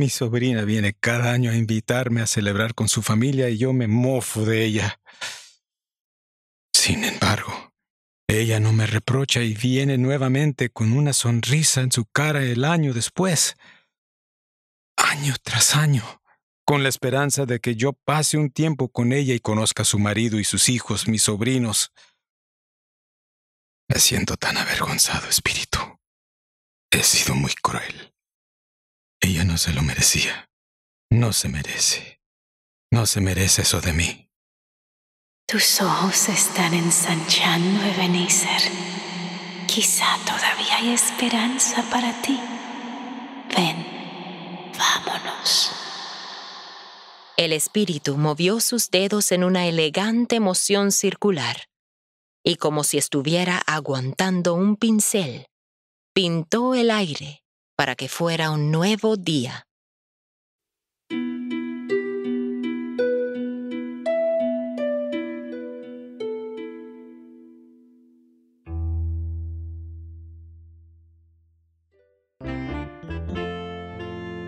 Mi 0.00 0.08
sobrina 0.08 0.64
viene 0.64 0.94
cada 0.94 1.30
año 1.30 1.50
a 1.50 1.56
invitarme 1.56 2.22
a 2.22 2.26
celebrar 2.26 2.74
con 2.74 2.88
su 2.88 3.02
familia 3.02 3.50
y 3.50 3.58
yo 3.58 3.74
me 3.74 3.86
mofo 3.86 4.46
de 4.46 4.64
ella. 4.64 4.98
Sin 6.72 7.04
embargo, 7.04 7.74
ella 8.26 8.60
no 8.60 8.72
me 8.72 8.86
reprocha 8.86 9.42
y 9.42 9.52
viene 9.52 9.98
nuevamente 9.98 10.70
con 10.70 10.94
una 10.94 11.12
sonrisa 11.12 11.82
en 11.82 11.92
su 11.92 12.06
cara 12.06 12.42
el 12.42 12.64
año 12.64 12.94
después. 12.94 13.58
Año 14.96 15.34
tras 15.42 15.76
año 15.76 16.22
con 16.64 16.82
la 16.82 16.88
esperanza 16.88 17.44
de 17.44 17.60
que 17.60 17.76
yo 17.76 17.92
pase 17.92 18.38
un 18.38 18.50
tiempo 18.50 18.88
con 18.88 19.12
ella 19.12 19.34
y 19.34 19.40
conozca 19.40 19.82
a 19.82 19.84
su 19.84 19.98
marido 19.98 20.40
y 20.40 20.44
sus 20.44 20.70
hijos, 20.70 21.08
mis 21.08 21.24
sobrinos. 21.24 21.92
Me 23.86 24.00
siento 24.00 24.38
tan 24.38 24.56
avergonzado, 24.56 25.28
espíritu. 25.28 25.78
He 26.90 27.02
sido 27.02 27.34
muy 27.34 27.52
cruel. 27.52 28.14
Ella 29.20 29.44
no 29.44 29.58
se 29.58 29.72
lo 29.72 29.82
merecía. 29.82 30.48
No 31.10 31.32
se 31.32 31.48
merece. 31.48 32.20
No 32.90 33.04
se 33.06 33.20
merece 33.20 33.62
eso 33.62 33.80
de 33.80 33.92
mí. 33.92 34.28
Tus 35.46 35.80
ojos 35.80 36.28
están 36.28 36.74
ensanchando, 36.74 37.84
Ebenezer. 37.84 38.62
Quizá 39.66 40.06
todavía 40.24 40.76
hay 40.76 40.90
esperanza 40.94 41.82
para 41.90 42.20
ti. 42.22 42.40
Ven, 43.54 44.72
vámonos. 44.78 45.72
El 47.36 47.52
espíritu 47.52 48.16
movió 48.16 48.60
sus 48.60 48.90
dedos 48.90 49.32
en 49.32 49.44
una 49.44 49.66
elegante 49.66 50.40
moción 50.40 50.92
circular 50.92 51.68
y 52.42 52.56
como 52.56 52.84
si 52.84 52.98
estuviera 52.98 53.58
aguantando 53.66 54.54
un 54.54 54.76
pincel, 54.76 55.46
pintó 56.14 56.74
el 56.74 56.90
aire 56.90 57.42
para 57.80 57.96
que 57.96 58.08
fuera 58.08 58.50
un 58.50 58.70
nuevo 58.70 59.16
día. 59.16 59.66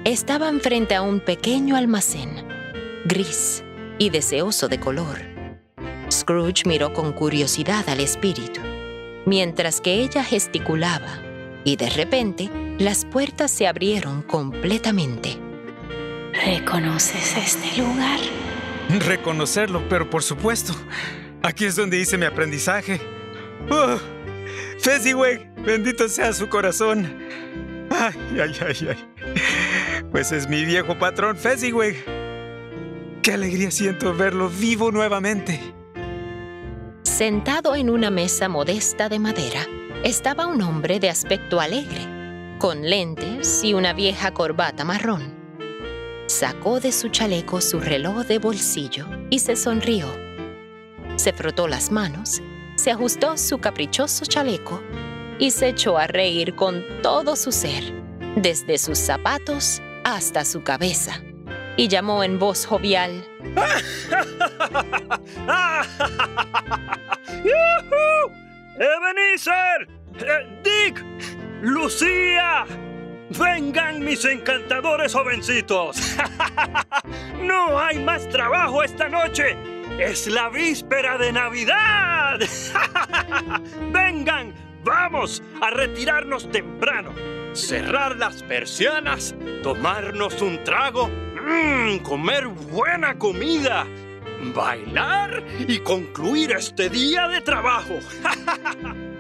Estaban 0.05 0.61
frente 0.61 0.95
a 0.95 1.01
un 1.01 1.21
pequeño 1.21 1.77
almacén 1.77 2.47
gris 3.07 3.65
y 3.99 4.11
deseoso 4.11 4.69
de 4.69 4.79
color. 4.79 5.21
Scrooge 6.11 6.67
miró 6.67 6.93
con 6.93 7.15
curiosidad 7.15 7.89
al 7.89 8.01
espíritu, 8.01 8.61
mientras 9.25 9.81
que 9.81 10.03
ella 10.03 10.23
gesticulaba, 10.23 11.19
y 11.65 11.77
de 11.77 11.89
repente 11.89 12.51
las 12.83 13.05
puertas 13.05 13.51
se 13.51 13.67
abrieron 13.67 14.23
completamente. 14.23 15.39
¿Reconoces 16.45 17.37
este 17.37 17.81
lugar? 17.81 18.19
Reconocerlo, 19.07 19.89
pero 19.89 20.11
por 20.11 20.23
supuesto. 20.23 20.75
Aquí 21.43 21.65
es 21.65 21.77
donde 21.77 21.99
hice 21.99 22.19
mi 22.19 22.27
aprendizaje. 22.27 23.01
¡Oh! 23.71 23.99
Fezziwig, 24.81 25.49
bendito 25.65 26.09
sea 26.09 26.33
su 26.33 26.49
corazón. 26.49 27.19
Ay, 27.91 28.15
ay, 28.41 28.53
ay, 28.67 28.89
ay. 28.89 30.05
Pues 30.11 30.33
es 30.33 30.49
mi 30.49 30.65
viejo 30.65 30.99
patrón 30.99 31.37
Fezziwig. 31.37 32.05
Qué 33.23 33.33
alegría 33.33 33.71
siento 33.71 34.13
verlo 34.13 34.49
vivo 34.49 34.91
nuevamente. 34.91 35.61
Sentado 37.05 37.77
en 37.77 37.91
una 37.91 38.11
mesa 38.11 38.49
modesta 38.49 39.09
de 39.09 39.21
madera, 39.21 39.67
estaba 40.03 40.47
un 40.47 40.63
hombre 40.63 40.99
de 40.99 41.11
aspecto 41.11 41.61
alegre, 41.61 42.22
con 42.63 42.89
lentes 42.89 43.63
y 43.65 43.75
una 43.75 43.93
vieja 43.93 44.33
corbata 44.33 44.85
marrón. 44.85 45.35
Sacó 46.29 46.79
de 46.79 46.93
su 46.93 47.09
chaleco 47.09 47.61
su 47.61 47.81
reloj 47.81 48.25
de 48.25 48.39
bolsillo 48.39 49.09
y 49.31 49.41
se 49.41 49.57
sonrió. 49.57 50.07
Se 51.17 51.33
frotó 51.33 51.67
las 51.67 51.91
manos, 51.91 52.41
se 52.77 52.93
ajustó 52.93 53.37
su 53.37 53.59
caprichoso 53.59 54.25
chaleco 54.27 54.81
y 55.41 55.51
se 55.51 55.71
echó 55.71 55.99
a 55.99 56.07
reír 56.07 56.55
con 56.55 56.85
todo 57.03 57.35
su 57.35 57.51
ser, 57.51 57.83
desde 58.37 58.79
sus 58.79 58.97
zapatos 58.97 59.83
hasta 60.05 60.45
su 60.45 60.63
cabeza 60.63 61.21
y 61.77 61.89
llamó 61.89 62.23
en 62.23 62.39
voz 62.39 62.65
jovial. 62.65 63.27
¡Ebenezer! 68.79 69.89
Eh, 70.21 70.61
¡Dick! 70.63 71.05
¡Lucía! 71.63 72.67
¡Vengan 73.31 74.05
mis 74.05 74.25
encantadores 74.25 75.15
jovencitos! 75.15 75.97
¡No 77.41 77.79
hay 77.79 77.99
más 78.01 78.29
trabajo 78.29 78.83
esta 78.83 79.09
noche! 79.09 79.57
¡Es 79.99 80.27
la 80.27 80.49
víspera 80.49 81.17
de 81.17 81.33
Navidad! 81.33 82.41
¡Vengan! 83.93 84.53
¡Vamos 84.83 85.41
a 85.61 85.71
retirarnos 85.71 86.51
temprano! 86.51 87.13
Cerrar 87.53 88.17
las 88.17 88.43
persianas, 88.43 89.35
tomarnos 89.63 90.43
un 90.43 90.65
trago 90.65 91.09
Mmm, 91.45 91.99
comer 91.99 92.47
buena 92.47 93.19
comida, 93.19 93.85
bailar 94.55 95.43
y 95.67 95.79
concluir 95.81 96.53
este 96.53 96.89
día 96.89 97.27
de 97.27 97.41
trabajo. 97.41 97.95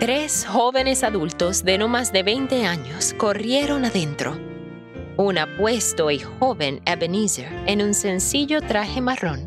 Tres 0.00 0.46
jóvenes 0.46 1.04
adultos 1.04 1.62
de 1.62 1.76
no 1.76 1.86
más 1.86 2.10
de 2.10 2.22
20 2.22 2.64
años 2.64 3.14
corrieron 3.18 3.84
adentro. 3.84 4.34
Un 5.18 5.36
apuesto 5.36 6.10
y 6.10 6.18
joven 6.18 6.80
Ebenezer 6.86 7.52
en 7.66 7.82
un 7.82 7.92
sencillo 7.92 8.62
traje 8.62 9.02
marrón. 9.02 9.46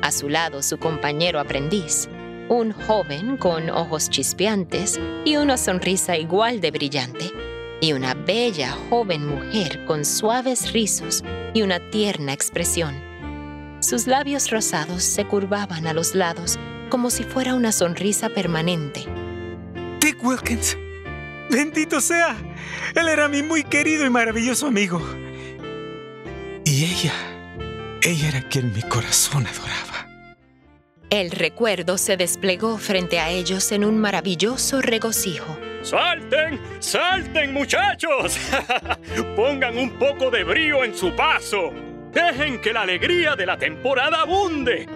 A 0.00 0.10
su 0.10 0.30
lado 0.30 0.62
su 0.62 0.78
compañero 0.78 1.38
aprendiz, 1.38 2.08
un 2.48 2.72
joven 2.72 3.36
con 3.36 3.68
ojos 3.68 4.08
chispeantes 4.08 4.98
y 5.26 5.36
una 5.36 5.58
sonrisa 5.58 6.16
igual 6.16 6.62
de 6.62 6.70
brillante 6.70 7.30
y 7.82 7.92
una 7.92 8.14
bella 8.14 8.74
joven 8.88 9.26
mujer 9.26 9.84
con 9.84 10.06
suaves 10.06 10.72
rizos 10.72 11.22
y 11.52 11.60
una 11.60 11.78
tierna 11.90 12.32
expresión. 12.32 12.98
Sus 13.80 14.06
labios 14.06 14.50
rosados 14.50 15.02
se 15.02 15.26
curvaban 15.26 15.86
a 15.86 15.92
los 15.92 16.14
lados 16.14 16.58
como 16.88 17.10
si 17.10 17.22
fuera 17.22 17.54
una 17.54 17.70
sonrisa 17.70 18.30
permanente. 18.30 19.04
Wilkins. 20.20 20.76
Bendito 21.50 22.00
sea. 22.00 22.36
Él 22.94 23.08
era 23.08 23.28
mi 23.28 23.42
muy 23.42 23.64
querido 23.64 24.06
y 24.06 24.10
maravilloso 24.10 24.66
amigo. 24.66 25.00
Y 26.64 26.84
ella, 26.84 27.12
ella 28.02 28.28
era 28.28 28.48
quien 28.48 28.72
mi 28.72 28.82
corazón 28.82 29.46
adoraba. 29.46 30.06
El 31.10 31.32
recuerdo 31.32 31.98
se 31.98 32.16
desplegó 32.16 32.78
frente 32.78 33.18
a 33.18 33.30
ellos 33.30 33.72
en 33.72 33.84
un 33.84 33.98
maravilloso 33.98 34.80
regocijo. 34.80 35.58
¡Salten! 35.82 36.60
¡Salten, 36.78 37.52
muchachos! 37.52 38.38
Pongan 39.36 39.76
un 39.76 39.90
poco 39.98 40.30
de 40.30 40.44
brío 40.44 40.84
en 40.84 40.96
su 40.96 41.14
paso. 41.16 41.72
Dejen 42.12 42.60
que 42.60 42.72
la 42.72 42.82
alegría 42.82 43.34
de 43.34 43.46
la 43.46 43.58
temporada 43.58 44.20
abunde. 44.20 44.86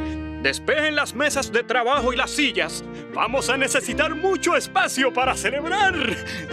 Despejen 0.44 0.94
las 0.94 1.14
mesas 1.14 1.50
de 1.50 1.62
trabajo 1.62 2.12
y 2.12 2.16
las 2.16 2.30
sillas. 2.30 2.85
Vamos 3.14 3.48
a 3.48 3.57
necesitar 3.57 4.14
mucho 4.14 4.54
espacio 4.54 5.11
para 5.11 5.35
celebrar. 5.35 5.94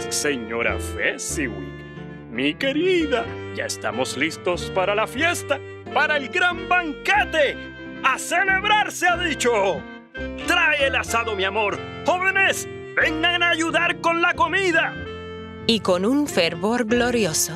Señora 0.08 0.78
Fezziwig, 0.78 2.30
mi 2.30 2.54
querida, 2.54 3.26
ya 3.54 3.66
estamos 3.66 4.16
listos 4.16 4.72
para 4.74 4.94
la 4.94 5.06
fiesta, 5.06 5.60
para 5.92 6.16
el 6.16 6.30
gran 6.30 6.70
banquete. 6.70 7.54
¡A 8.02 8.18
celebrar 8.18 8.90
se 8.90 9.08
ha 9.08 9.18
dicho! 9.18 9.82
Trae 10.46 10.86
el 10.86 10.96
asado, 10.96 11.36
mi 11.36 11.44
amor. 11.44 11.78
Jóvenes, 12.06 12.66
vengan 12.96 13.42
a 13.42 13.50
ayudar 13.50 14.00
con 14.00 14.22
la 14.22 14.32
comida. 14.32 14.94
Y 15.66 15.80
con 15.80 16.06
un 16.06 16.26
fervor 16.28 16.86
glorioso, 16.86 17.52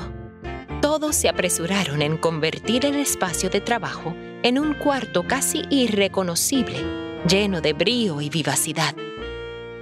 todos 0.82 1.16
se 1.16 1.30
apresuraron 1.30 2.02
en 2.02 2.18
convertir 2.18 2.84
el 2.84 2.96
espacio 2.96 3.48
de 3.48 3.62
trabajo 3.62 4.14
en 4.42 4.58
un 4.58 4.74
cuarto 4.74 5.26
casi 5.26 5.64
irreconocible, 5.70 6.84
lleno 7.28 7.60
de 7.60 7.72
brío 7.72 8.20
y 8.20 8.28
vivacidad. 8.28 8.94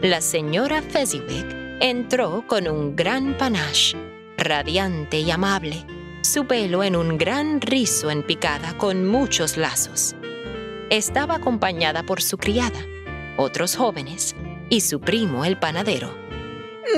La 0.01 0.21
señora 0.21 0.83
Fezziwig 0.83 1.47
entró 1.81 2.47
con 2.47 2.69
un 2.69 2.97
gran 2.97 3.37
panache, 3.37 3.97
radiante 4.37 5.21
y 5.21 5.31
amable, 5.31 5.85
su 6.23 6.47
pelo 6.47 6.83
en 6.83 6.97
un 6.97 7.19
gran 7.19 7.61
rizo 7.61 8.11
en 8.11 8.23
picada 8.23 8.77
con 8.79 9.07
muchos 9.07 9.57
lazos. 9.57 10.17
Estaba 10.91 11.37
acompañada 11.37 12.03
por 12.03 12.23
su 12.23 12.39
criada, 12.39 12.81
otros 13.37 13.77
jóvenes 13.77 14.35
y 14.71 14.81
su 14.81 15.01
primo 15.01 15.45
el 15.45 15.59
panadero. 15.59 16.24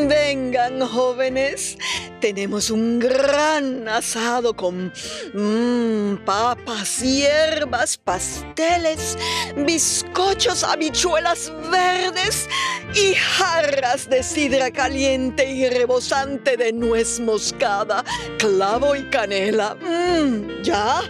Vengan, 0.08 0.80
jóvenes. 0.80 1.78
Tenemos 2.20 2.70
un 2.70 2.98
gran 2.98 3.88
asado 3.88 4.54
con 4.54 4.92
mm, 5.32 6.24
papas, 6.24 7.00
hierbas, 7.00 7.96
pasteles, 7.96 9.16
bizcochos, 9.56 10.64
habichuelas 10.64 11.52
verdes 11.70 12.48
y 12.94 13.14
jarras 13.14 14.08
de 14.10 14.22
sidra 14.22 14.70
caliente 14.70 15.50
y 15.50 15.68
rebosante 15.68 16.56
de 16.56 16.72
nuez 16.72 17.20
moscada, 17.20 18.04
clavo 18.38 18.96
y 18.96 19.04
canela. 19.04 19.76
Mm, 19.76 20.62
¿Ya? 20.62 21.02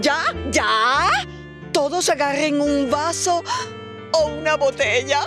¿Ya? 0.00 0.22
¿Ya? 0.50 1.10
Todos 1.72 2.08
agarren 2.08 2.60
un 2.60 2.90
vaso 2.90 3.44
o 4.12 4.26
una 4.26 4.56
botella. 4.56 5.20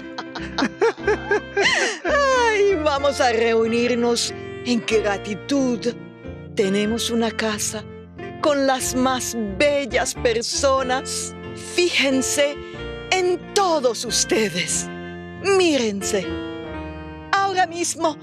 Ay, 2.05 2.75
vamos 2.83 3.21
a 3.21 3.31
reunirnos 3.31 4.33
en 4.65 4.83
gratitud. 4.85 5.79
Tenemos 6.55 7.09
una 7.09 7.31
casa 7.31 7.83
con 8.41 8.67
las 8.67 8.95
más 8.95 9.35
bellas 9.57 10.13
personas. 10.15 11.33
Fíjense 11.75 12.55
en 13.11 13.39
todos 13.53 14.05
ustedes. 14.05 14.87
Mírense. 15.57 16.25
Ahora 17.31 17.65
mismo, 17.67 18.17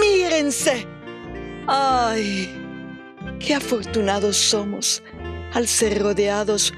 mírense. 0.00 0.86
Ay, 1.66 2.50
qué 3.38 3.54
afortunados 3.54 4.36
somos 4.36 5.02
al 5.52 5.68
ser 5.68 6.02
rodeados 6.02 6.72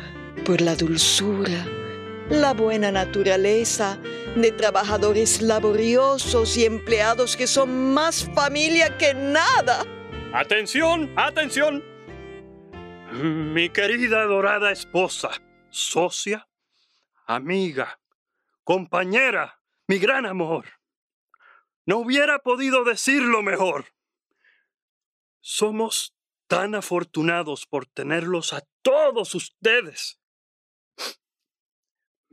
por 0.45 0.61
la 0.61 0.75
dulzura, 0.75 1.67
la 2.31 2.55
buena 2.55 2.91
naturaleza 2.91 3.99
de 4.37 4.51
trabajadores 4.53 5.43
laboriosos 5.43 6.57
y 6.57 6.65
empleados 6.65 7.37
que 7.37 7.47
son 7.47 7.93
más 7.95 8.29
familia 8.35 8.97
que 8.97 9.15
nada. 9.15 9.85
Atención, 10.33 11.13
atención. 11.17 11.85
Mi 13.13 13.69
querida 13.71 14.23
adorada 14.23 14.73
esposa, 14.73 15.31
socia, 15.71 16.49
amiga, 17.27 18.01
compañera, 18.65 19.61
mi 19.87 19.99
gran 19.99 20.27
amor. 20.27 20.67
No 21.87 21.99
hubiera 21.99 22.39
podido 22.39 22.83
decirlo 22.83 23.43
mejor. 23.43 23.87
Somos 25.41 26.17
tan 26.49 26.75
afortunados 26.75 27.67
por 27.67 27.87
tenerlos 27.87 28.53
a 28.53 28.63
todos 28.83 29.35
ustedes. 29.35 30.19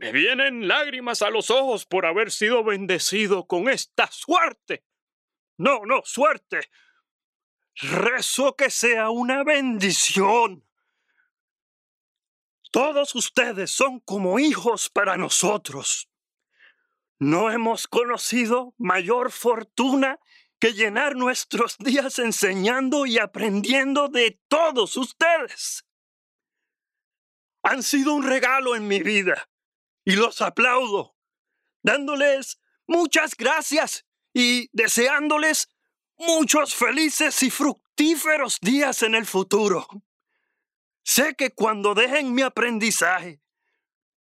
Me 0.01 0.11
vienen 0.11 0.67
lágrimas 0.67 1.21
a 1.21 1.29
los 1.29 1.51
ojos 1.51 1.85
por 1.85 2.07
haber 2.07 2.31
sido 2.31 2.63
bendecido 2.63 3.45
con 3.45 3.69
esta 3.69 4.07
suerte. 4.11 4.83
No, 5.57 5.85
no, 5.85 6.01
suerte. 6.03 6.71
Rezo 7.75 8.55
que 8.55 8.71
sea 8.71 9.11
una 9.11 9.43
bendición. 9.43 10.67
Todos 12.71 13.13
ustedes 13.13 13.69
son 13.69 13.99
como 13.99 14.39
hijos 14.39 14.89
para 14.89 15.17
nosotros. 15.17 16.09
No 17.19 17.51
hemos 17.51 17.85
conocido 17.85 18.73
mayor 18.79 19.31
fortuna 19.31 20.19
que 20.59 20.73
llenar 20.73 21.15
nuestros 21.15 21.77
días 21.77 22.17
enseñando 22.17 23.05
y 23.05 23.19
aprendiendo 23.19 24.07
de 24.07 24.39
todos 24.47 24.97
ustedes. 24.97 25.85
Han 27.61 27.83
sido 27.83 28.15
un 28.15 28.23
regalo 28.23 28.75
en 28.75 28.87
mi 28.87 29.03
vida 29.03 29.47
y 30.03 30.15
los 30.15 30.41
aplaudo, 30.41 31.15
dándoles 31.83 32.59
muchas 32.87 33.35
gracias 33.35 34.05
y 34.33 34.69
deseándoles 34.73 35.69
muchos 36.17 36.75
felices 36.75 37.41
y 37.43 37.49
fructíferos 37.49 38.59
días 38.61 39.03
en 39.03 39.15
el 39.15 39.25
futuro. 39.25 39.87
Sé 41.03 41.35
que 41.35 41.51
cuando 41.51 41.93
dejen 41.93 42.33
mi 42.33 42.41
aprendizaje, 42.41 43.41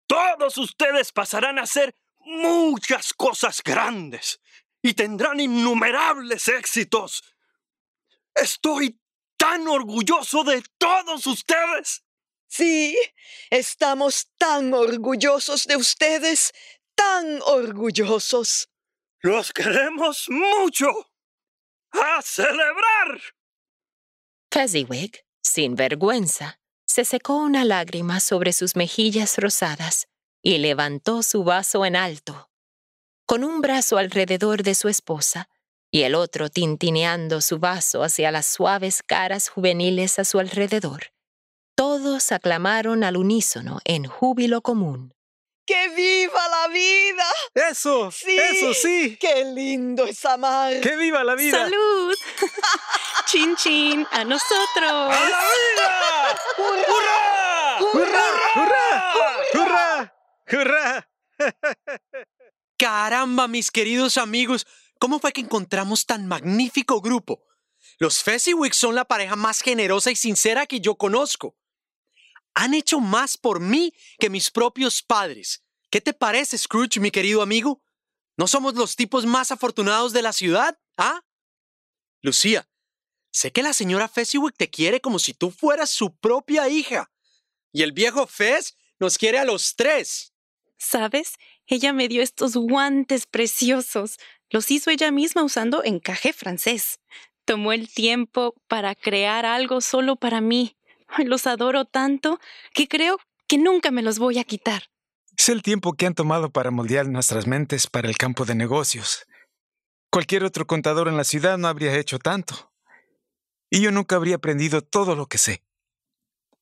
todos 0.06 0.58
ustedes 0.58 1.12
pasarán 1.12 1.60
a 1.60 1.64
hacer 1.64 1.96
muchas 2.20 3.14
cosas 3.14 3.62
grandes 3.64 4.40
y 4.82 4.94
tendrán 4.94 5.40
innumerables 5.40 6.48
éxitos. 6.48 7.24
Estoy 8.34 9.00
tan 9.38 9.68
orgulloso 9.68 10.44
de 10.44 10.64
todos 10.78 11.26
ustedes. 11.28 12.04
Sí, 12.48 12.98
estamos 13.50 14.30
tan 14.38 14.74
orgullosos 14.74 15.68
de 15.68 15.76
ustedes, 15.76 16.54
tan 16.96 17.42
orgullosos. 17.44 18.70
Los 19.22 19.52
queremos 19.52 20.28
mucho. 20.30 21.12
¡A 21.92 22.22
celebrar! 22.22 23.22
Fezziwig, 24.52 25.26
sin 25.42 25.76
vergüenza, 25.76 26.60
se 26.86 27.06
secó 27.06 27.38
una 27.38 27.66
lágrima 27.66 28.20
sobre 28.20 28.54
sus 28.54 28.76
mejillas 28.76 29.38
rosadas 29.38 30.08
y 30.42 30.58
levantó 30.58 31.24
su 31.24 31.44
vaso 31.44 31.86
en 31.86 31.96
alto. 31.96 32.50
Con 33.26 33.44
un 33.44 33.62
brazo 33.62 33.98
alrededor 33.98 34.64
de 34.64 34.74
su 34.74 34.88
esposa 34.88 35.50
y 35.92 36.04
el 36.04 36.16
otro 36.16 36.50
tintineando 36.50 37.42
su 37.42 37.60
vaso 37.60 38.04
hacia 38.04 38.32
las 38.32 38.46
suaves 38.46 39.04
caras 39.04 39.50
juveniles 39.50 40.20
a 40.20 40.26
su 40.26 40.40
alrededor, 40.40 41.12
todos 41.88 42.32
aclamaron 42.32 43.04
al 43.04 43.18
unísono 43.18 43.80
en 43.86 44.06
júbilo 44.08 44.62
común. 44.62 45.14
¡Que 45.64 45.90
viva 45.90 46.48
la 46.50 46.68
vida! 46.70 47.26
Eso, 47.54 48.10
Sí. 48.10 48.36
eso 48.36 48.74
sí. 48.74 49.16
¡Qué 49.20 49.46
lindo 49.46 50.06
es 50.06 50.26
amar! 50.26 50.80
¡Que 50.82 50.96
viva 50.96 51.24
la 51.24 51.36
vida! 51.36 51.66
¡Salud! 51.66 52.16
¡Chin, 53.28 53.56
chin! 53.58 54.08
¡A 54.12 54.24
nosotros! 54.24 55.14
¡A 55.14 55.30
la 55.30 55.40
vida! 55.54 56.40
¡Hurra! 56.58 57.78
¡Hurra! 57.94 58.26
¡Hurra! 58.56 59.14
¡Hurra! 59.54 60.14
¡Hurra! 60.54 61.10
Caramba, 62.78 63.48
mis 63.48 63.70
queridos 63.70 64.18
amigos, 64.18 64.66
¿cómo 65.00 65.20
fue 65.20 65.32
que 65.32 65.42
encontramos 65.42 66.08
tan 66.08 66.26
magnífico 66.28 67.02
grupo? 67.02 67.44
Los 68.00 68.24
Fezziwigs 68.24 68.78
son 68.78 68.96
la 68.96 69.06
pareja 69.06 69.36
más 69.36 69.60
generosa 69.62 70.10
y 70.12 70.16
sincera 70.16 70.66
que 70.66 70.80
yo 70.80 70.96
conozco. 70.96 71.57
Han 72.60 72.74
hecho 72.74 73.00
más 73.00 73.38
por 73.38 73.60
mí 73.60 73.94
que 74.18 74.32
mis 74.32 74.50
propios 74.50 75.04
padres. 75.04 75.64
¿Qué 75.92 76.02
te 76.02 76.12
parece, 76.12 76.58
Scrooge, 76.58 77.00
mi 77.00 77.12
querido 77.12 77.44
amigo? 77.44 77.84
¿No 78.36 78.48
somos 78.48 78.74
los 78.74 78.96
tipos 78.96 79.28
más 79.28 79.52
afortunados 79.52 80.12
de 80.12 80.24
la 80.24 80.34
ciudad? 80.34 80.76
¿Ah? 80.98 81.22
Lucía, 82.24 82.68
sé 83.30 83.52
que 83.52 83.62
la 83.62 83.74
señora 83.74 84.08
Fezziwig 84.08 84.56
te 84.56 84.72
quiere 84.72 85.02
como 85.02 85.20
si 85.20 85.36
tú 85.36 85.52
fueras 85.52 85.92
su 85.92 86.16
propia 86.16 86.68
hija. 86.68 87.12
Y 87.72 87.84
el 87.84 87.92
viejo 87.92 88.26
Fez 88.26 88.76
nos 89.00 89.20
quiere 89.20 89.38
a 89.38 89.46
los 89.46 89.76
tres. 89.76 90.34
¿Sabes? 90.80 91.34
Ella 91.68 91.94
me 91.94 92.08
dio 92.08 92.24
estos 92.24 92.56
guantes 92.56 93.28
preciosos. 93.28 94.18
Los 94.50 94.72
hizo 94.72 94.90
ella 94.90 95.12
misma 95.12 95.44
usando 95.44 95.84
encaje 95.84 96.34
francés. 96.34 97.00
Tomó 97.46 97.72
el 97.72 97.88
tiempo 97.88 98.56
para 98.68 98.96
crear 98.96 99.46
algo 99.46 99.80
solo 99.80 100.16
para 100.16 100.42
mí. 100.42 100.77
Los 101.26 101.48
adoro 101.48 101.86
tanto 101.86 102.40
que 102.74 102.88
creo 102.88 103.18
que 103.48 103.58
nunca 103.58 103.92
me 103.92 104.02
los 104.04 104.20
voy 104.20 104.40
a 104.40 104.44
quitar. 104.44 104.84
Es 105.38 105.50
el 105.50 105.62
tiempo 105.62 105.94
que 105.94 106.06
han 106.06 106.16
tomado 106.16 106.50
para 106.50 106.72
moldear 106.72 107.08
nuestras 107.08 107.48
mentes 107.48 107.88
para 107.88 108.10
el 108.10 108.18
campo 108.18 108.46
de 108.46 108.56
negocios. 108.56 109.26
Cualquier 110.10 110.44
otro 110.44 110.66
contador 110.66 111.08
en 111.08 111.18
la 111.18 111.24
ciudad 111.24 111.58
no 111.58 111.68
habría 111.68 111.96
hecho 111.96 112.18
tanto. 112.18 112.72
Y 113.70 113.82
yo 113.82 113.92
nunca 113.92 114.16
habría 114.16 114.38
aprendido 114.38 114.82
todo 114.82 115.16
lo 115.16 115.28
que 115.28 115.38
sé. 115.38 115.64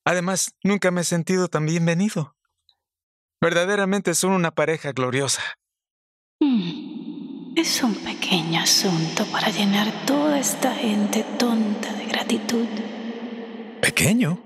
Además, 0.04 0.54
nunca 0.62 0.90
me 0.90 1.00
he 1.00 1.04
sentido 1.04 1.48
tan 1.48 1.66
bienvenido. 1.66 2.36
Verdaderamente 3.40 4.14
son 4.14 4.32
una 4.32 4.50
pareja 4.50 4.92
gloriosa. 4.92 5.42
Hmm. 6.40 7.54
Es 7.56 7.82
un 7.82 7.94
pequeño 7.94 8.60
asunto 8.60 9.24
para 9.32 9.48
llenar 9.48 9.90
toda 10.04 10.38
esta 10.38 10.74
gente 10.74 11.24
tonta 11.38 11.92
de 11.94 12.06
gratitud. 12.06 12.68
¿Pequeño? 13.86 14.42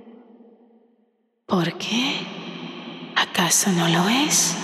¿Por 1.46 1.78
qué? 1.78 2.26
¿Acaso 3.16 3.72
no 3.72 3.88
lo 3.88 4.06
es? 4.06 4.54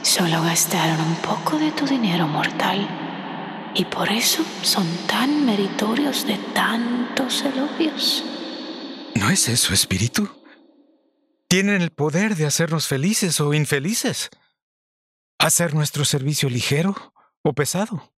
Solo 0.00 0.40
gastaron 0.40 0.98
un 1.02 1.16
poco 1.16 1.58
de 1.58 1.70
tu 1.70 1.84
dinero 1.84 2.26
mortal 2.26 2.88
y 3.74 3.84
por 3.84 4.10
eso 4.10 4.42
son 4.62 4.86
tan 5.06 5.44
meritorios 5.44 6.26
de 6.26 6.38
tantos 6.54 7.42
elogios. 7.42 8.24
¿No 9.16 9.28
es 9.28 9.50
eso, 9.50 9.74
espíritu? 9.74 10.30
Tienen 11.46 11.82
el 11.82 11.90
poder 11.90 12.36
de 12.36 12.46
hacernos 12.46 12.88
felices 12.88 13.38
o 13.42 13.52
infelices. 13.52 14.30
Hacer 15.38 15.74
nuestro 15.74 16.06
servicio 16.06 16.48
ligero 16.48 17.12
o 17.42 17.52
pesado. 17.52 18.14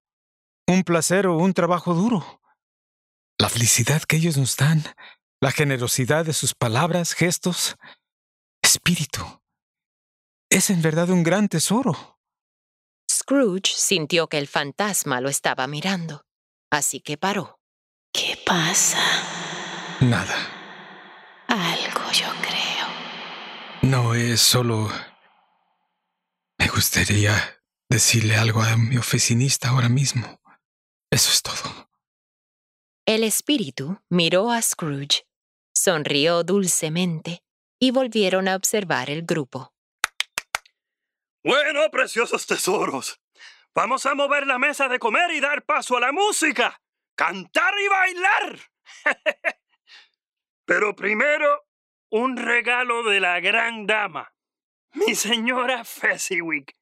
Un 0.68 0.84
placer 0.84 1.26
o 1.26 1.36
un 1.36 1.56
trabajo 1.56 1.96
duro. 1.96 2.40
La 3.40 3.50
felicidad 3.50 4.04
que 4.04 4.18
ellos 4.18 4.38
nos 4.38 4.58
dan, 4.58 4.84
la 5.46 5.52
generosidad 5.52 6.26
de 6.26 6.34
sus 6.34 6.56
palabras, 6.56 7.14
gestos, 7.14 7.76
espíritu. 8.64 9.22
Es 10.50 10.72
en 10.72 10.82
verdad 10.82 11.12
un 11.12 11.22
gran 11.22 11.50
tesoro. 11.50 12.20
Scrooge 13.08 13.72
sintió 13.76 14.28
que 14.28 14.40
el 14.40 14.48
fantasma 14.48 15.22
lo 15.22 15.30
estaba 15.30 15.68
mirando, 15.68 16.26
así 16.72 17.00
que 17.00 17.20
paró. 17.20 17.60
¿Qué 18.12 18.40
pasa? 18.44 18.98
Nada. 20.00 20.36
Algo 21.48 22.12
yo 22.12 22.28
creo. 22.42 22.88
No 23.84 24.16
es 24.16 24.42
solo... 24.42 24.90
Me 26.58 26.68
gustaría 26.70 27.62
decirle 27.88 28.36
algo 28.36 28.64
a 28.64 28.78
mi 28.78 28.98
oficinista 28.98 29.70
ahora 29.70 29.90
mismo. 29.90 30.42
Eso 31.12 31.30
es 31.30 31.44
todo. 31.44 31.88
El 33.06 33.24
espíritu 33.24 34.02
miró 34.10 34.50
a 34.50 34.60
Scrooge, 34.64 35.28
sonrió 35.76 36.44
dulcemente 36.44 37.44
y 37.80 37.92
volvieron 37.92 38.48
a 38.48 38.56
observar 38.56 39.10
el 39.10 39.24
grupo. 39.24 39.74
Bueno, 41.44 41.92
preciosos 41.92 42.48
tesoros. 42.48 43.20
Vamos 43.76 44.06
a 44.06 44.16
mover 44.16 44.48
la 44.48 44.58
mesa 44.58 44.88
de 44.88 45.00
comer 45.00 45.32
y 45.32 45.42
dar 45.42 45.64
paso 45.66 45.98
a 45.98 46.00
la 46.00 46.12
música. 46.12 46.82
Cantar 47.16 47.74
y 47.78 47.88
bailar. 47.88 48.60
Pero 50.66 50.96
primero, 50.96 51.68
un 52.10 52.38
regalo 52.38 53.04
de 53.04 53.20
la 53.20 53.40
gran 53.40 53.86
dama, 53.86 54.34
mi 54.94 55.14
señora 55.14 55.84
Fezziwig. 55.84 56.76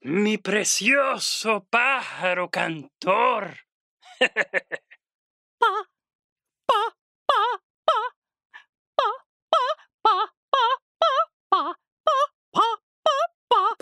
Mi 0.00 0.38
precioso 0.38 1.66
pájaro 1.68 2.50
cantor. 2.50 3.58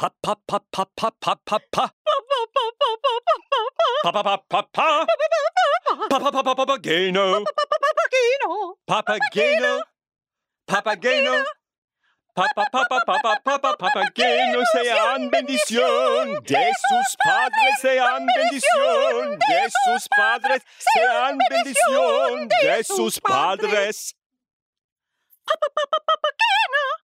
Pop, 0.03 0.17
pop, 0.21 0.41
pop. 0.49 0.65
Papa, 12.35 12.67
papa, 12.73 12.99
papa. 13.07 13.41
Papa, 13.45 13.77
papa, 13.79 14.03
sean 14.73 15.31
bendición 15.31 16.43
de 16.47 16.73
sus 16.89 17.17
padres, 17.23 17.79
sean 17.81 18.27
bendición 18.27 19.39
de 19.39 19.71
sus 19.85 20.09
padres, 20.09 20.63
sean 20.79 21.39
bendición 21.49 22.49
de 22.49 22.83
sus 22.83 23.21
padres. 23.21 24.17
Papa, 25.45 25.67
papa, 25.77 25.97
papageno. 26.07 27.02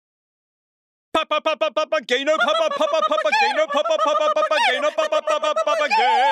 Papa 1.12 1.42
papa 1.42 1.70
papa 1.70 2.00
gaino 2.08 2.32
papa 2.38 2.70
papa 2.70 3.00
papa 3.06 3.30
gaino 3.42 3.66
papa 3.66 3.96
papa 3.98 4.32
papa 4.32 4.56
papa 4.96 5.20
papa 5.28 5.54
papa 5.62 5.86
gaino. 5.88 6.22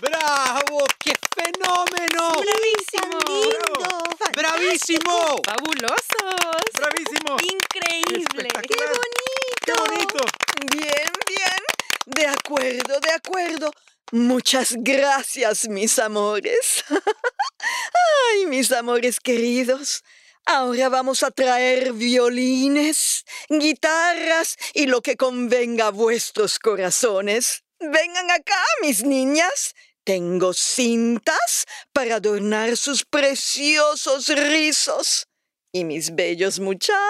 ¡Bravo! 0.00 0.86
¡Qué 0.98 1.12
fenómeno! 1.36 2.40
¡Bravísimo! 2.40 3.18
¡Lindo! 3.28 4.00
¡Bravísimo! 4.34 5.42
¡Fabulosos! 5.44 6.72
¡Bravísimo! 6.72 7.36
¡Increíble! 7.42 8.48
¡Qué 8.66 8.74
bonito! 8.74 9.60
¡Qué 9.66 9.72
bonito! 9.74 10.24
Bien, 10.72 11.12
bien. 11.26 11.62
De 12.06 12.26
acuerdo, 12.28 12.98
de 13.00 13.12
acuerdo. 13.12 13.70
Muchas 14.10 14.74
gracias, 14.78 15.68
mis 15.68 15.98
amores. 15.98 16.82
Ay, 18.32 18.46
mis 18.46 18.72
amores 18.72 19.20
queridos. 19.20 20.02
Ahora 20.50 20.88
vamos 20.88 21.22
a 21.24 21.30
traer 21.30 21.92
violines, 21.92 23.26
guitarras 23.50 24.56
y 24.72 24.86
lo 24.86 25.02
que 25.02 25.14
convenga 25.14 25.88
a 25.88 25.90
vuestros 25.90 26.58
corazones. 26.58 27.64
Vengan 27.78 28.30
acá, 28.30 28.64
mis 28.80 29.04
niñas. 29.04 29.74
Tengo 30.04 30.54
cintas 30.54 31.66
para 31.92 32.14
adornar 32.14 32.78
sus 32.78 33.04
preciosos 33.04 34.28
rizos. 34.28 35.28
Y 35.70 35.84
mis 35.84 36.14
bellos 36.14 36.60
muchachos. 36.60 37.02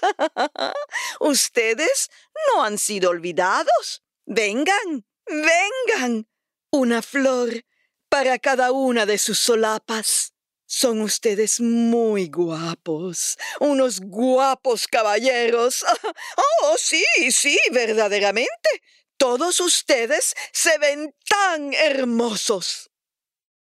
Ustedes 1.18 2.10
no 2.46 2.62
han 2.62 2.78
sido 2.78 3.10
olvidados. 3.10 4.04
Vengan, 4.24 5.04
vengan. 5.26 6.28
Una 6.70 7.02
flor 7.02 7.64
para 8.08 8.38
cada 8.38 8.70
una 8.70 9.04
de 9.04 9.18
sus 9.18 9.40
solapas. 9.40 10.33
Son 10.76 11.02
ustedes 11.02 11.60
muy 11.60 12.26
guapos, 12.26 13.38
unos 13.60 14.00
guapos 14.00 14.88
caballeros. 14.88 15.84
Oh, 16.62 16.74
sí, 16.78 17.04
sí, 17.30 17.56
verdaderamente. 17.70 18.70
Todos 19.16 19.60
ustedes 19.60 20.34
se 20.52 20.76
ven 20.78 21.14
tan 21.28 21.74
hermosos. 21.74 22.90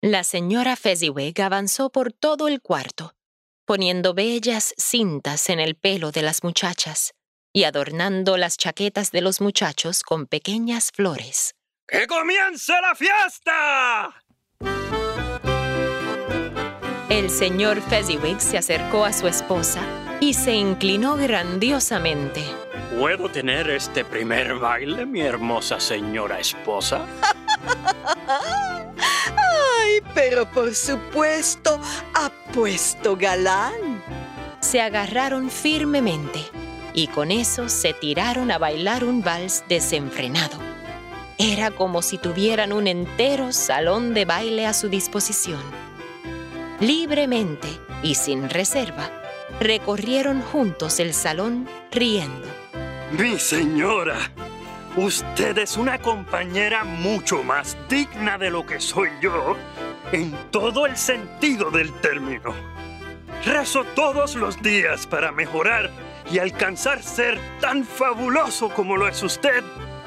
La 0.02 0.24
señora 0.24 0.76
Fezziwig 0.76 1.42
avanzó 1.42 1.90
por 1.90 2.14
todo 2.14 2.48
el 2.48 2.62
cuarto, 2.62 3.16
poniendo 3.66 4.14
bellas 4.14 4.76
cintas 4.78 5.50
en 5.50 5.60
el 5.60 5.76
pelo 5.76 6.12
de 6.12 6.22
las 6.22 6.44
muchachas 6.44 7.14
y 7.52 7.64
adornando 7.64 8.38
las 8.38 8.58
chaquetas 8.58 9.12
de 9.12 9.22
los 9.22 9.42
muchachos 9.42 10.04
con 10.04 10.28
pequeñas 10.28 10.92
flores. 10.94 11.56
¡Que 11.88 12.06
comience 12.06 12.74
la 12.82 12.94
fiesta! 12.94 14.99
El 17.10 17.32
señor 17.32 17.82
Fezziwig 17.82 18.40
se 18.40 18.60
acercó 18.60 19.04
a 19.04 19.12
su 19.12 19.28
esposa 19.28 19.82
y 20.20 20.36
se 20.36 20.54
inclinó 20.54 21.16
grandiosamente. 21.16 22.44
¿Puedo 23.00 23.30
tener 23.30 23.68
este 23.72 24.06
primer 24.06 24.60
baile, 24.60 25.08
mi 25.08 25.22
hermosa 25.22 25.80
señora 25.80 26.40
esposa? 26.40 27.08
Ay, 28.28 30.04
pero 30.14 30.46
por 30.52 30.76
supuesto, 30.76 31.82
apuesto 32.14 33.18
galán. 33.18 34.04
Se 34.60 34.80
agarraron 34.80 35.50
firmemente 35.50 36.46
y 36.94 37.08
con 37.08 37.32
eso 37.32 37.70
se 37.70 37.94
tiraron 37.94 38.52
a 38.52 38.60
bailar 38.60 39.04
un 39.04 39.24
vals 39.24 39.64
desenfrenado. 39.68 40.60
Era 41.40 41.72
como 41.72 42.04
si 42.04 42.20
tuvieran 42.20 42.72
un 42.72 42.86
entero 42.86 43.52
salón 43.52 44.14
de 44.14 44.26
baile 44.26 44.68
a 44.68 44.74
su 44.74 44.90
disposición. 44.90 45.89
Libremente 46.80 47.68
y 48.04 48.16
sin 48.16 48.50
reserva, 48.50 49.10
recorrieron 49.60 50.42
juntos 50.42 51.02
el 51.02 51.14
salón 51.14 51.68
riendo. 51.92 52.48
Mi 53.12 53.38
señora, 53.38 54.16
usted 54.96 55.58
es 55.58 55.76
una 55.76 56.00
compañera 56.00 56.86
mucho 56.86 57.44
más 57.44 57.76
digna 57.90 58.38
de 58.38 58.50
lo 58.50 58.66
que 58.66 58.80
soy 58.80 59.10
yo 59.22 59.58
en 60.14 60.34
todo 60.52 60.86
el 60.86 60.96
sentido 60.96 61.70
del 61.70 61.92
término. 62.00 62.56
rezo 63.44 63.84
todos 63.96 64.36
los 64.36 64.62
días 64.62 65.06
para 65.06 65.34
mejorar 65.34 65.90
y 66.32 66.40
alcanzar 66.40 67.04
ser 67.04 67.38
tan 67.60 67.84
fabuloso 67.84 68.70
como 68.70 68.96
lo 68.96 69.08
es 69.08 69.22
usted, 69.22 69.64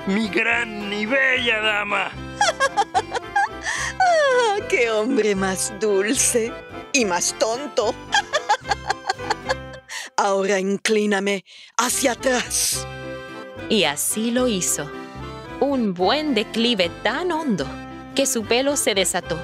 mi 0.07 0.29
gran 0.29 0.91
y 0.91 1.05
bella 1.05 1.61
dama. 1.61 2.11
¡Ah, 3.65 4.57
qué 4.69 4.91
hombre 4.91 5.35
más 5.35 5.73
dulce 5.81 6.53
y 6.93 7.05
más 7.05 7.35
tonto! 7.39 7.95
Ahora 10.17 10.59
inclíname 10.59 11.45
hacia 11.77 12.13
atrás. 12.13 12.87
Y 13.69 13.85
así 13.85 14.31
lo 14.31 14.49
hizo. 14.49 14.91
Un 15.61 15.95
buen 15.95 16.35
declive 16.35 16.91
tan 17.03 17.33
hondo 17.33 17.67
que 18.15 18.27
su 18.27 18.45
pelo 18.45 18.77
se 18.77 18.95
desató 18.95 19.39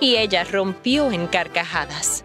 y 0.00 0.16
ella 0.16 0.44
rompió 0.44 1.10
en 1.12 1.26
carcajadas. 1.26 2.24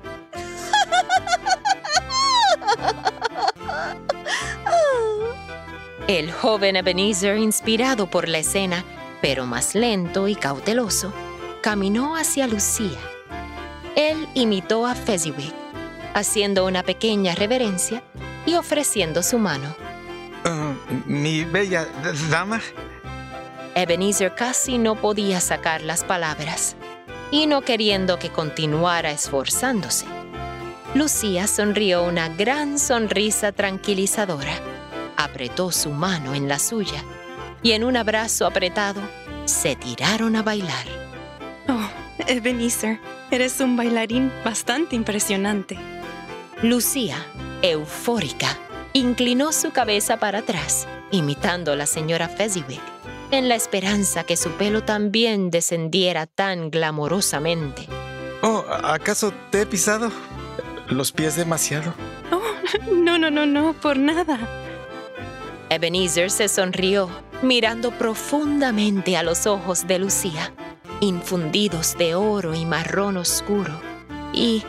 El 6.08 6.32
joven 6.32 6.76
Ebenezer, 6.76 7.38
inspirado 7.38 8.10
por 8.10 8.28
la 8.28 8.40
escena, 8.40 8.84
pero 9.22 9.46
más 9.46 9.76
lento 9.76 10.28
y 10.28 10.36
cauteloso, 10.36 11.14
caminó 11.62 12.16
hacia 12.16 12.48
Lucía. 12.48 13.00
Él 13.96 14.28
imitó 14.34 14.86
a 14.86 14.96
Fezziwig, 14.96 15.54
haciendo 16.14 16.66
una 16.66 16.84
pequeña 16.84 17.36
reverencia 17.36 18.04
y 18.46 18.56
ofreciendo 18.56 19.24
su 19.24 19.38
mano. 19.38 19.76
Ah, 20.46 20.74
mi 21.06 21.44
bella 21.44 21.88
dama. 22.30 22.62
Ebenezer 23.76 24.34
casi 24.36 24.78
no 24.78 24.96
podía 24.96 25.42
sacar 25.42 25.82
las 25.82 26.04
palabras, 26.04 26.76
y 27.32 27.48
no 27.48 27.62
queriendo 27.62 28.20
que 28.20 28.30
continuara 28.30 29.12
esforzándose. 29.12 30.06
Lucía 30.96 31.46
sonrió 31.46 32.04
una 32.04 32.30
gran 32.30 32.80
sonrisa 32.80 33.52
tranquilizadora, 33.52 34.54
apretó 35.18 35.72
su 35.72 35.92
mano 35.92 36.34
en 36.34 36.48
la 36.48 36.58
suya 36.58 37.04
y 37.62 37.74
en 37.74 37.84
un 37.84 37.96
abrazo 37.96 38.48
apretado 38.48 39.02
se 39.46 39.76
tiraron 39.76 40.36
a 40.36 40.42
bailar. 40.42 40.99
Oh, 41.72 41.88
Ebenezer, 42.26 43.00
eres 43.30 43.60
un 43.60 43.78
bailarín 43.78 44.32
bastante 44.44 44.96
impresionante. 44.96 45.78
Lucía, 46.64 47.24
eufórica, 47.62 48.58
inclinó 48.94 49.52
su 49.52 49.72
cabeza 49.72 50.18
para 50.18 50.40
atrás, 50.40 50.88
imitando 51.12 51.72
a 51.72 51.76
la 51.76 51.86
señora 51.86 52.28
Fezziwig, 52.28 52.82
en 53.30 53.50
la 53.50 53.56
esperanza 53.56 54.24
que 54.24 54.36
su 54.36 54.50
pelo 54.54 54.84
también 54.84 55.52
descendiera 55.52 56.26
tan 56.26 56.72
glamorosamente. 56.72 57.88
Oh, 58.42 58.66
¿acaso 58.84 59.32
te 59.52 59.62
he 59.62 59.66
pisado 59.68 60.12
los 60.88 61.12
pies 61.12 61.36
demasiado? 61.36 61.94
Oh, 62.32 62.92
no, 62.92 63.20
no, 63.20 63.30
no, 63.30 63.46
no, 63.46 63.74
por 63.74 63.98
nada. 63.98 64.40
Ebenezer 65.70 66.32
se 66.32 66.48
sonrió, 66.48 67.10
mirando 67.44 67.92
profundamente 67.92 69.18
a 69.18 69.24
los 69.24 69.46
ojos 69.46 69.86
de 69.86 70.00
Lucía, 70.00 70.52
infundidos 71.02 71.98
de 71.98 72.16
oro 72.16 72.54
y 72.54 72.66
marrón 72.66 73.18
oscuro, 73.18 73.80
y, 74.34 74.64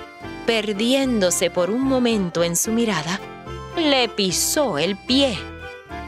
perdiéndose 0.47 1.51
por 1.51 1.71
un 1.71 1.83
momento 1.83 2.43
en 2.43 2.57
su 2.57 2.73
mirada, 2.73 3.21
le 3.77 4.09
pisó 4.09 4.79
el 4.79 4.97
pie, 4.97 5.39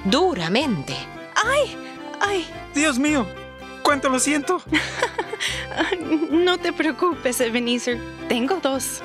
duramente. 0.04 0.94
¡Ay! 1.34 1.76
¡Ay! 2.20 2.46
Dios 2.74 2.98
mío, 2.98 3.26
cuánto 3.82 4.08
lo 4.08 4.18
siento. 4.18 4.62
no 6.30 6.58
te 6.58 6.72
preocupes, 6.72 7.40
Ebenezer. 7.40 7.98
Tengo 8.28 8.58
dos. 8.62 9.02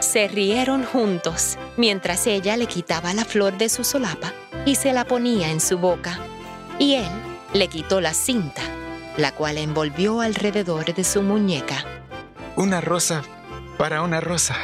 Se 0.00 0.28
rieron 0.28 0.84
juntos 0.84 1.56
mientras 1.76 2.26
ella 2.26 2.56
le 2.56 2.66
quitaba 2.66 3.14
la 3.14 3.24
flor 3.24 3.56
de 3.56 3.68
su 3.68 3.84
solapa 3.84 4.32
y 4.66 4.74
se 4.74 4.92
la 4.92 5.04
ponía 5.04 5.50
en 5.50 5.60
su 5.60 5.78
boca, 5.78 6.18
y 6.78 6.94
él 6.94 7.08
le 7.52 7.68
quitó 7.68 8.00
la 8.00 8.14
cinta, 8.14 8.62
la 9.16 9.32
cual 9.32 9.58
envolvió 9.58 10.20
alrededor 10.20 10.92
de 10.94 11.04
su 11.04 11.22
muñeca. 11.22 11.84
Una 12.56 12.80
rosa 12.80 13.22
para 13.78 14.02
una 14.02 14.20
rosa. 14.20 14.56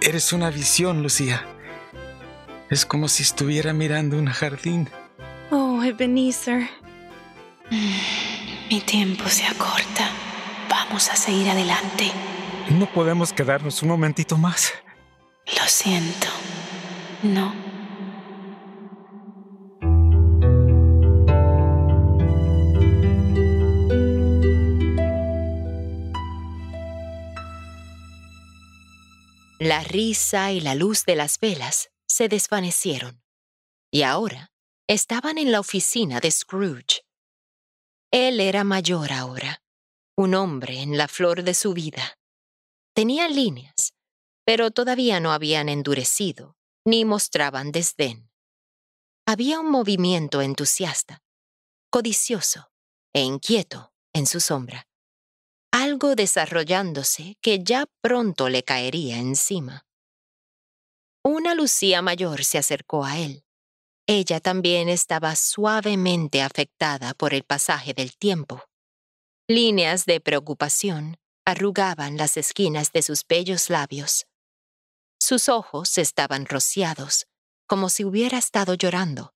Eres 0.00 0.32
una 0.32 0.50
visión, 0.50 1.02
Lucía. 1.02 1.44
Es 2.70 2.84
como 2.84 3.08
si 3.08 3.22
estuviera 3.22 3.72
mirando 3.72 4.18
un 4.18 4.26
jardín. 4.26 4.88
Oh, 5.50 5.82
Ebenezer. 5.82 6.68
Mi 8.70 8.80
tiempo 8.80 9.28
se 9.28 9.46
acorta. 9.46 10.10
Vamos 10.68 11.08
a 11.08 11.16
seguir 11.16 11.48
adelante. 11.48 12.12
No 12.70 12.86
podemos 12.86 13.32
quedarnos 13.32 13.82
un 13.82 13.88
momentito 13.88 14.36
más. 14.36 14.72
Lo 15.56 15.66
siento. 15.66 16.28
No. 17.22 17.67
La 29.68 29.84
risa 29.84 30.50
y 30.50 30.62
la 30.62 30.74
luz 30.74 31.04
de 31.04 31.14
las 31.14 31.38
velas 31.38 31.90
se 32.06 32.30
desvanecieron, 32.30 33.22
y 33.92 34.00
ahora 34.00 34.50
estaban 34.86 35.36
en 35.36 35.52
la 35.52 35.60
oficina 35.60 36.20
de 36.20 36.30
Scrooge. 36.30 37.04
Él 38.10 38.40
era 38.40 38.64
mayor 38.64 39.12
ahora, 39.12 39.62
un 40.16 40.34
hombre 40.34 40.80
en 40.80 40.96
la 40.96 41.06
flor 41.06 41.42
de 41.42 41.52
su 41.52 41.74
vida. 41.74 42.18
Tenía 42.94 43.28
líneas, 43.28 43.92
pero 44.46 44.70
todavía 44.70 45.20
no 45.20 45.32
habían 45.32 45.68
endurecido, 45.68 46.56
ni 46.86 47.04
mostraban 47.04 47.70
desdén. 47.70 48.30
Había 49.26 49.60
un 49.60 49.70
movimiento 49.70 50.40
entusiasta, 50.40 51.22
codicioso 51.90 52.70
e 53.12 53.20
inquieto 53.20 53.92
en 54.14 54.24
su 54.24 54.40
sombra 54.40 54.87
algo 55.72 56.14
desarrollándose 56.14 57.36
que 57.40 57.62
ya 57.62 57.86
pronto 58.00 58.48
le 58.48 58.62
caería 58.62 59.18
encima. 59.18 59.86
Una 61.24 61.54
Lucía 61.54 62.02
mayor 62.02 62.44
se 62.44 62.58
acercó 62.58 63.04
a 63.04 63.18
él. 63.18 63.44
Ella 64.06 64.40
también 64.40 64.88
estaba 64.88 65.36
suavemente 65.36 66.40
afectada 66.40 67.12
por 67.14 67.34
el 67.34 67.44
pasaje 67.44 67.92
del 67.92 68.16
tiempo. 68.16 68.64
Líneas 69.46 70.06
de 70.06 70.20
preocupación 70.20 71.18
arrugaban 71.44 72.16
las 72.16 72.36
esquinas 72.36 72.92
de 72.92 73.02
sus 73.02 73.26
bellos 73.26 73.68
labios. 73.68 74.26
Sus 75.20 75.48
ojos 75.48 75.98
estaban 75.98 76.46
rociados, 76.46 77.26
como 77.66 77.90
si 77.90 78.04
hubiera 78.04 78.38
estado 78.38 78.74
llorando. 78.74 79.34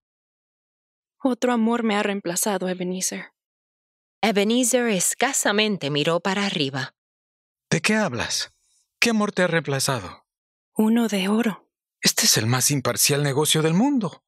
Otro 1.23 1.53
amor 1.53 1.83
me 1.83 1.97
ha 1.97 2.03
reemplazado, 2.03 2.69
Ebenezer. 2.69 3.32
Ebenezer 4.25 4.87
escasamente 4.87 5.91
miró 5.91 6.21
para 6.21 6.47
arriba. 6.47 6.95
¿De 7.69 7.81
qué 7.81 7.97
hablas? 7.97 8.53
¿Qué 9.01 9.11
amor 9.11 9.33
te 9.33 9.43
ha 9.43 9.49
reemplazado? 9.49 10.25
Uno 10.77 11.09
de 11.09 11.27
oro. 11.27 11.69
Este 12.01 12.27
es 12.27 12.37
el 12.37 12.47
más 12.47 12.71
imparcial 12.71 13.25
negocio 13.25 13.63
del 13.63 13.75
mundo. 13.75 14.23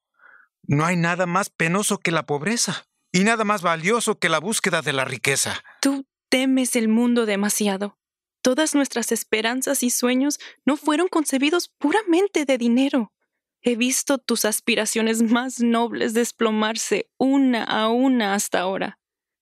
No 0.63 0.85
hay 0.85 0.97
nada 0.97 1.25
más 1.25 1.49
penoso 1.49 1.97
que 1.97 2.11
la 2.11 2.25
pobreza 2.25 2.87
y 3.13 3.23
nada 3.23 3.45
más 3.45 3.61
valioso 3.61 4.19
que 4.19 4.27
la 4.27 4.39
búsqueda 4.39 4.81
de 4.81 4.91
la 4.91 5.05
riqueza. 5.05 5.63
Tú 5.79 6.05
temes 6.27 6.75
el 6.75 6.89
mundo 6.89 7.25
demasiado. 7.25 7.97
Todas 8.41 8.75
nuestras 8.75 9.13
esperanzas 9.13 9.81
y 9.81 9.91
sueños 9.91 10.39
no 10.65 10.75
fueron 10.75 11.07
concebidos 11.07 11.69
puramente 11.69 12.43
de 12.43 12.57
dinero. 12.57 13.13
He 13.61 13.77
visto 13.77 14.17
tus 14.17 14.43
aspiraciones 14.43 15.23
más 15.23 15.61
nobles 15.61 16.13
desplomarse 16.13 17.09
una 17.17 17.63
a 17.63 17.87
una 17.87 18.33
hasta 18.33 18.59
ahora. 18.59 18.99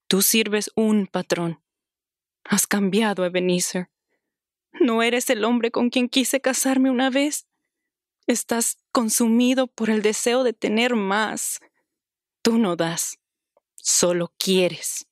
Tú 0.08 0.22
sirves 0.22 0.72
un 0.76 1.08
patrón. 1.08 1.62
Has 2.44 2.68
cambiado, 2.68 3.26
Ebenezer. 3.26 3.90
No 4.80 5.04
eres 5.04 5.30
el 5.30 5.46
hombre 5.46 5.72
con 5.72 5.90
quien 5.90 6.10
quise 6.10 6.42
casarme 6.42 6.90
una 6.90 7.10
vez. 7.10 7.48
Estás 8.28 8.78
consumido 8.92 9.68
por 9.68 9.90
el 9.90 10.02
deseo 10.02 10.44
de 10.44 10.54
tener 10.54 10.96
más. 10.96 11.60
Tú 12.42 12.58
no 12.58 12.76
das, 12.76 13.20
solo 13.76 14.34
quieres. 14.38 15.08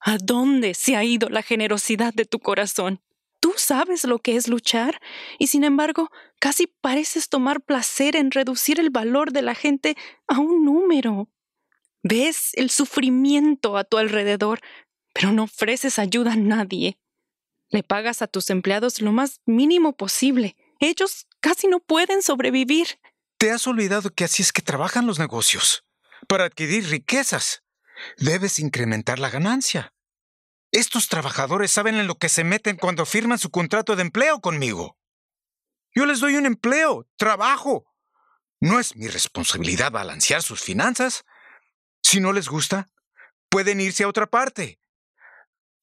¿A 0.00 0.16
dónde 0.18 0.74
se 0.74 0.96
ha 0.96 1.04
ido 1.04 1.28
la 1.28 1.42
generosidad 1.42 2.14
de 2.14 2.24
tu 2.24 2.38
corazón? 2.38 3.00
Tú 3.40 3.54
sabes 3.56 4.04
lo 4.04 4.18
que 4.18 4.36
es 4.36 4.48
luchar 4.48 5.00
y 5.38 5.48
sin 5.48 5.64
embargo 5.64 6.10
casi 6.40 6.66
pareces 6.66 7.28
tomar 7.28 7.60
placer 7.60 8.16
en 8.16 8.30
reducir 8.30 8.80
el 8.80 8.90
valor 8.90 9.32
de 9.32 9.42
la 9.42 9.54
gente 9.54 9.96
a 10.26 10.38
un 10.38 10.64
número. 10.64 11.28
Ves 12.02 12.50
el 12.54 12.70
sufrimiento 12.70 13.76
a 13.76 13.84
tu 13.84 13.98
alrededor, 13.98 14.60
pero 15.12 15.32
no 15.32 15.44
ofreces 15.44 15.98
ayuda 15.98 16.32
a 16.32 16.36
nadie. 16.36 16.98
Le 17.70 17.82
pagas 17.82 18.22
a 18.22 18.26
tus 18.26 18.50
empleados 18.50 19.00
lo 19.00 19.12
más 19.12 19.40
mínimo 19.44 19.96
posible. 19.96 20.56
Ellos 20.80 21.26
casi 21.40 21.66
no 21.68 21.80
pueden 21.80 22.22
sobrevivir. 22.22 22.98
Te 23.36 23.50
has 23.50 23.66
olvidado 23.66 24.10
que 24.10 24.24
así 24.24 24.42
es 24.42 24.52
que 24.52 24.62
trabajan 24.62 25.06
los 25.06 25.18
negocios. 25.18 25.84
Para 26.26 26.44
adquirir 26.44 26.88
riquezas, 26.88 27.62
debes 28.16 28.58
incrementar 28.58 29.18
la 29.18 29.30
ganancia. 29.30 29.92
Estos 30.70 31.08
trabajadores 31.08 31.70
saben 31.70 31.96
en 31.96 32.06
lo 32.06 32.16
que 32.16 32.28
se 32.28 32.44
meten 32.44 32.76
cuando 32.76 33.06
firman 33.06 33.38
su 33.38 33.50
contrato 33.50 33.96
de 33.96 34.02
empleo 34.02 34.40
conmigo. 34.40 34.98
Yo 35.94 36.04
les 36.06 36.20
doy 36.20 36.36
un 36.36 36.46
empleo, 36.46 37.08
trabajo. 37.16 37.86
No 38.60 38.78
es 38.78 38.94
mi 38.96 39.08
responsabilidad 39.08 39.90
balancear 39.90 40.42
sus 40.42 40.60
finanzas. 40.60 41.24
Si 42.10 42.20
no 42.20 42.32
les 42.32 42.48
gusta, 42.48 42.88
pueden 43.50 43.82
irse 43.82 44.02
a 44.02 44.08
otra 44.08 44.26
parte. 44.26 44.80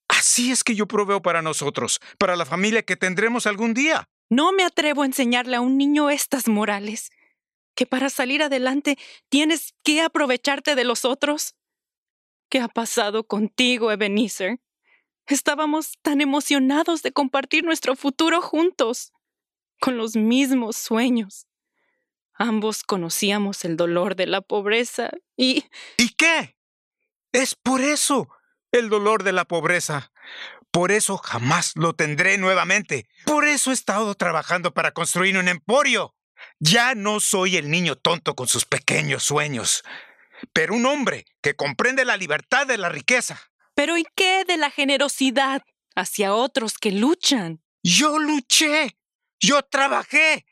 Así 0.07 0.51
es 0.51 0.63
que 0.63 0.73
yo 0.73 0.87
proveo 0.87 1.21
para 1.21 1.43
nosotros, 1.43 1.99
para 2.17 2.35
la 2.35 2.47
familia 2.47 2.81
que 2.81 2.95
tendremos 2.95 3.45
algún 3.45 3.75
día. 3.75 4.09
No 4.31 4.51
me 4.51 4.63
atrevo 4.63 5.03
a 5.03 5.05
enseñarle 5.05 5.55
a 5.55 5.61
un 5.61 5.77
niño 5.77 6.09
estas 6.09 6.47
morales. 6.47 7.11
Que 7.75 7.85
para 7.85 8.09
salir 8.09 8.41
adelante 8.41 8.97
tienes 9.29 9.75
que 9.83 10.01
aprovecharte 10.01 10.73
de 10.73 10.83
los 10.83 11.05
otros. 11.05 11.53
¿Qué 12.49 12.59
ha 12.59 12.69
pasado 12.69 13.27
contigo, 13.27 13.91
Ebenezer? 13.91 14.59
Estábamos 15.27 15.99
tan 16.01 16.21
emocionados 16.21 17.03
de 17.03 17.11
compartir 17.11 17.63
nuestro 17.63 17.95
futuro 17.95 18.41
juntos, 18.41 19.13
con 19.79 19.95
los 19.95 20.15
mismos 20.15 20.75
sueños. 20.75 21.45
Ambos 22.37 22.83
conocíamos 22.83 23.63
el 23.65 23.77
dolor 23.77 24.15
de 24.15 24.27
la 24.27 24.41
pobreza 24.41 25.11
y... 25.37 25.65
¿Y 25.97 26.09
qué? 26.09 26.57
Es 27.31 27.55
por 27.55 27.81
eso 27.81 28.29
el 28.71 28.89
dolor 28.89 29.23
de 29.23 29.31
la 29.31 29.45
pobreza. 29.45 30.11
Por 30.71 30.91
eso 30.91 31.17
jamás 31.17 31.71
lo 31.75 31.93
tendré 31.93 32.37
nuevamente. 32.37 33.07
Por 33.25 33.45
eso 33.45 33.71
he 33.71 33.73
estado 33.73 34.13
trabajando 34.15 34.73
para 34.73 34.91
construir 34.91 35.37
un 35.37 35.47
emporio. 35.47 36.13
Ya 36.59 36.95
no 36.95 37.21
soy 37.21 37.55
el 37.55 37.71
niño 37.71 37.95
tonto 37.95 38.35
con 38.35 38.47
sus 38.47 38.65
pequeños 38.65 39.23
sueños, 39.23 39.83
pero 40.51 40.75
un 40.75 40.85
hombre 40.85 41.25
que 41.41 41.55
comprende 41.55 42.03
la 42.03 42.17
libertad 42.17 42.67
de 42.67 42.77
la 42.77 42.89
riqueza. 42.89 43.41
Pero 43.73 43.97
¿y 43.97 44.05
qué 44.15 44.43
de 44.45 44.57
la 44.57 44.69
generosidad 44.69 45.63
hacia 45.95 46.33
otros 46.33 46.77
que 46.77 46.91
luchan? 46.91 47.61
Yo 47.83 48.19
luché. 48.19 48.97
Yo 49.39 49.61
trabajé. 49.63 50.45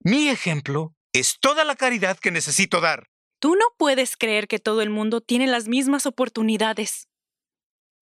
Mi 0.00 0.28
ejemplo 0.28 0.94
es 1.12 1.38
toda 1.40 1.64
la 1.64 1.76
caridad 1.76 2.18
que 2.18 2.30
necesito 2.30 2.80
dar. 2.80 3.08
Tú 3.38 3.54
no 3.56 3.64
puedes 3.76 4.16
creer 4.16 4.48
que 4.48 4.58
todo 4.58 4.82
el 4.82 4.90
mundo 4.90 5.20
tiene 5.20 5.46
las 5.46 5.66
mismas 5.66 6.06
oportunidades. 6.06 7.08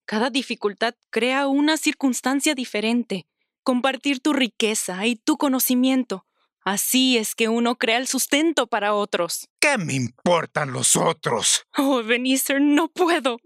Cada 0.05 0.31
dificultad 0.31 0.95
crea 1.11 1.47
una 1.47 1.77
circunstancia 1.77 2.55
diferente. 2.55 3.27
Compartir 3.63 4.21
tu 4.21 4.33
riqueza 4.33 5.07
y 5.07 5.17
tu 5.17 5.37
conocimiento. 5.37 6.27
Así 6.63 7.17
es 7.17 7.35
que 7.35 7.49
uno 7.49 7.77
crea 7.77 7.99
el 7.99 8.09
sustento 8.09 8.67
para 8.67 8.95
otros. 8.95 9.49
¿Qué 9.61 9.79
me 9.79 9.95
importan 9.95 10.73
los 10.73 10.97
otros? 10.97 11.67
Oh, 11.77 12.03
Benicer, 12.03 12.61
no 12.61 12.89
puedo. 12.89 13.39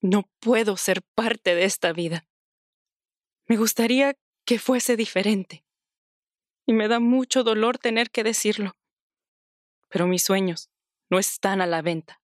No 0.00 0.28
puedo 0.40 0.76
ser 0.76 1.02
parte 1.14 1.54
de 1.54 1.64
esta 1.64 1.92
vida. 1.92 2.26
Me 3.46 3.56
gustaría 3.56 4.16
que 4.44 4.58
fuese 4.58 4.96
diferente. 4.96 5.63
Y 6.66 6.72
me 6.72 6.88
da 6.88 7.00
mucho 7.00 7.44
dolor 7.44 7.78
tener 7.78 8.10
que 8.10 8.24
decirlo. 8.24 8.76
Pero 9.88 10.06
mis 10.06 10.22
sueños 10.22 10.70
no 11.10 11.18
están 11.18 11.60
a 11.60 11.66
la 11.66 11.82
venta. 11.82 12.20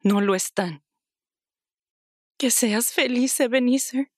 No 0.00 0.20
lo 0.20 0.34
están. 0.34 0.84
Que 2.38 2.50
seas 2.50 2.92
feliz, 2.92 3.38
Ebenezer, 3.40 4.10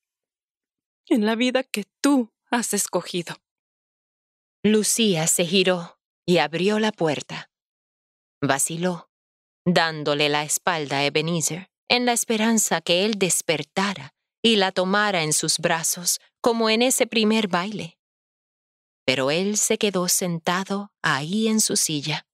en 1.08 1.26
la 1.26 1.34
vida 1.34 1.62
que 1.62 1.84
tú 2.00 2.32
has 2.50 2.72
escogido. 2.72 3.36
Lucía 4.62 5.26
se 5.26 5.44
giró 5.44 5.98
y 6.24 6.38
abrió 6.38 6.78
la 6.78 6.92
puerta. 6.92 7.50
Vaciló, 8.40 9.10
dándole 9.64 10.28
la 10.28 10.42
espalda 10.42 10.98
a 10.98 11.04
Ebenezer 11.04 11.70
en 11.88 12.06
la 12.06 12.12
esperanza 12.12 12.80
que 12.80 13.04
él 13.04 13.18
despertara 13.18 14.14
y 14.42 14.56
la 14.56 14.72
tomara 14.72 15.22
en 15.22 15.32
sus 15.32 15.58
brazos 15.58 16.20
como 16.40 16.70
en 16.70 16.82
ese 16.82 17.06
primer 17.06 17.48
baile. 17.48 17.98
Pero 19.04 19.30
él 19.30 19.56
se 19.56 19.78
quedó 19.78 20.08
sentado 20.08 20.92
ahí 21.02 21.48
en 21.48 21.60
su 21.60 21.76
silla 21.76 22.26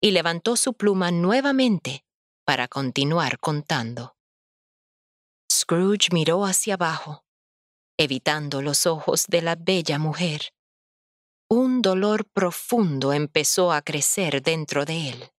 y 0.00 0.12
levantó 0.12 0.56
su 0.56 0.74
pluma 0.74 1.10
nuevamente 1.10 2.04
para 2.44 2.68
continuar 2.68 3.38
contando. 3.38 4.16
Scrooge 5.52 6.08
miró 6.12 6.46
hacia 6.46 6.74
abajo, 6.74 7.24
evitando 7.98 8.62
los 8.62 8.86
ojos 8.86 9.26
de 9.28 9.42
la 9.42 9.56
bella 9.56 9.98
mujer. 9.98 10.52
Un 11.48 11.82
dolor 11.82 12.26
profundo 12.26 13.12
empezó 13.12 13.72
a 13.72 13.82
crecer 13.82 14.42
dentro 14.42 14.84
de 14.84 15.10
él. 15.10 15.30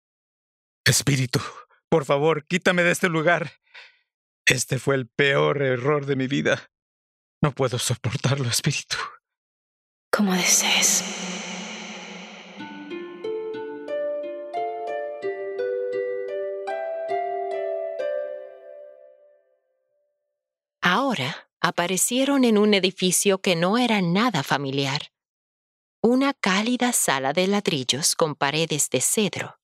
Espíritu, 0.86 1.40
por 1.90 2.06
favor, 2.06 2.46
quítame 2.46 2.84
de 2.84 2.92
este 2.92 3.08
lugar. 3.08 3.54
Este 4.46 4.80
fue 4.80 4.96
el 4.96 5.08
peor 5.08 5.62
error 5.62 6.06
de 6.06 6.16
mi 6.16 6.28
vida. 6.28 6.72
No 7.42 7.54
puedo 7.54 7.80
soportarlo, 7.80 8.50
espíritu. 8.50 8.98
Como 10.12 10.34
desees. 10.34 11.04
Ahora 20.82 21.50
aparecieron 21.62 22.44
en 22.44 22.58
un 22.58 22.74
edificio 22.74 23.40
que 23.40 23.56
no 23.56 23.78
era 23.78 24.02
nada 24.02 24.44
familiar. 24.44 25.12
Una 26.04 26.34
cálida 26.34 26.92
sala 26.92 27.34
de 27.34 27.48
ladrillos 27.48 28.16
con 28.16 28.36
paredes 28.36 28.90
de 28.90 29.02
cedro 29.02 29.62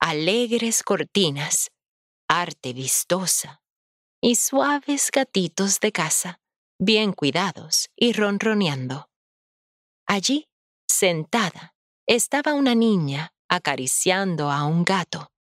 alegres 0.00 0.82
cortinas, 0.82 1.70
arte 2.28 2.72
vistosa 2.72 3.62
y 4.20 4.36
suaves 4.36 5.10
gatitos 5.10 5.80
de 5.80 5.92
casa, 5.92 6.40
bien 6.78 7.12
cuidados 7.12 7.90
y 7.96 8.12
ronroneando. 8.12 9.08
Allí, 10.06 10.48
sentada, 10.88 11.74
estaba 12.06 12.54
una 12.54 12.74
niña 12.74 13.32
acariciando 13.48 14.50
a 14.50 14.64
un 14.64 14.84
gato. 14.84 15.32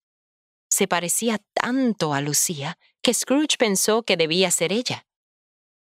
Se 0.71 0.89
parecía 0.89 1.39
tanto 1.53 2.15
a 2.15 2.21
Lucía 2.21 2.79
que 3.03 3.15
Scrooge 3.15 3.57
pensó 3.59 4.03
que 4.03 4.17
debía 4.17 4.51
ser 4.51 4.73
ella, 4.73 5.07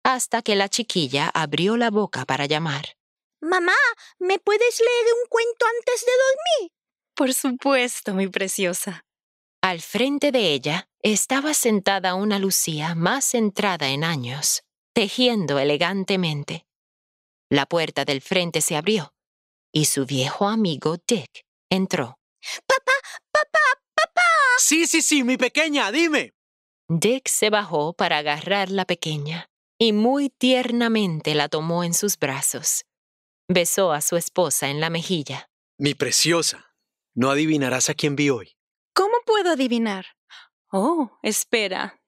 hasta 0.04 0.42
que 0.42 0.56
la 0.56 0.70
chiquilla 0.70 1.30
abrió 1.34 1.78
la 1.78 1.92
boca 1.92 2.26
para 2.26 2.46
llamar. 2.46 2.96
Mamá, 3.42 3.76
¿me 4.20 4.40
puedes 4.40 4.80
leer 4.80 5.14
un 5.22 5.30
cuento 5.30 5.66
antes 5.78 6.06
de 6.06 6.12
dormir? 6.12 6.72
Por 7.16 7.34
supuesto, 7.34 8.14
mi 8.14 8.28
preciosa. 8.28 9.06
Al 9.62 9.82
frente 9.82 10.32
de 10.32 10.54
ella 10.54 10.90
estaba 11.02 11.54
sentada 11.54 12.16
una 12.16 12.40
Lucía 12.40 12.96
más 12.96 13.26
centrada 13.26 13.90
en 13.90 14.04
años, 14.04 14.64
tejiendo 14.94 15.60
elegantemente. 15.60 16.66
La 17.52 17.66
puerta 17.66 18.06
del 18.06 18.22
frente 18.22 18.62
se 18.62 18.76
abrió 18.76 19.14
y 19.72 19.86
su 19.86 20.06
viejo 20.06 20.48
amigo 20.48 20.98
Dick 21.08 21.46
entró. 21.70 22.20
Papá, 22.68 22.92
papá, 23.32 23.60
papá. 23.96 24.22
Sí, 24.60 24.86
sí, 24.88 25.02
sí, 25.02 25.24
mi 25.24 25.38
pequeña, 25.38 25.92
dime. 25.92 26.34
Dick 26.88 27.28
se 27.28 27.50
bajó 27.50 27.94
para 27.94 28.20
agarrar 28.20 28.70
la 28.70 28.86
pequeña 28.86 29.50
y 29.80 29.94
muy 29.94 30.30
tiernamente 30.30 31.34
la 31.34 31.50
tomó 31.50 31.84
en 31.84 31.94
sus 31.94 32.18
brazos. 32.18 32.86
Besó 33.48 33.94
a 33.94 34.02
su 34.02 34.16
esposa 34.16 34.70
en 34.70 34.80
la 34.80 34.90
mejilla. 34.90 35.50
Mi 35.80 35.96
preciosa, 35.96 36.76
no 37.16 37.32
adivinarás 37.32 37.90
a 37.90 37.96
quién 37.96 38.16
vi 38.16 38.30
hoy. 38.30 38.56
¿Cómo 38.94 39.16
puedo 39.26 39.52
adivinar? 39.52 40.06
Oh, 40.72 41.18
espera. 41.24 42.00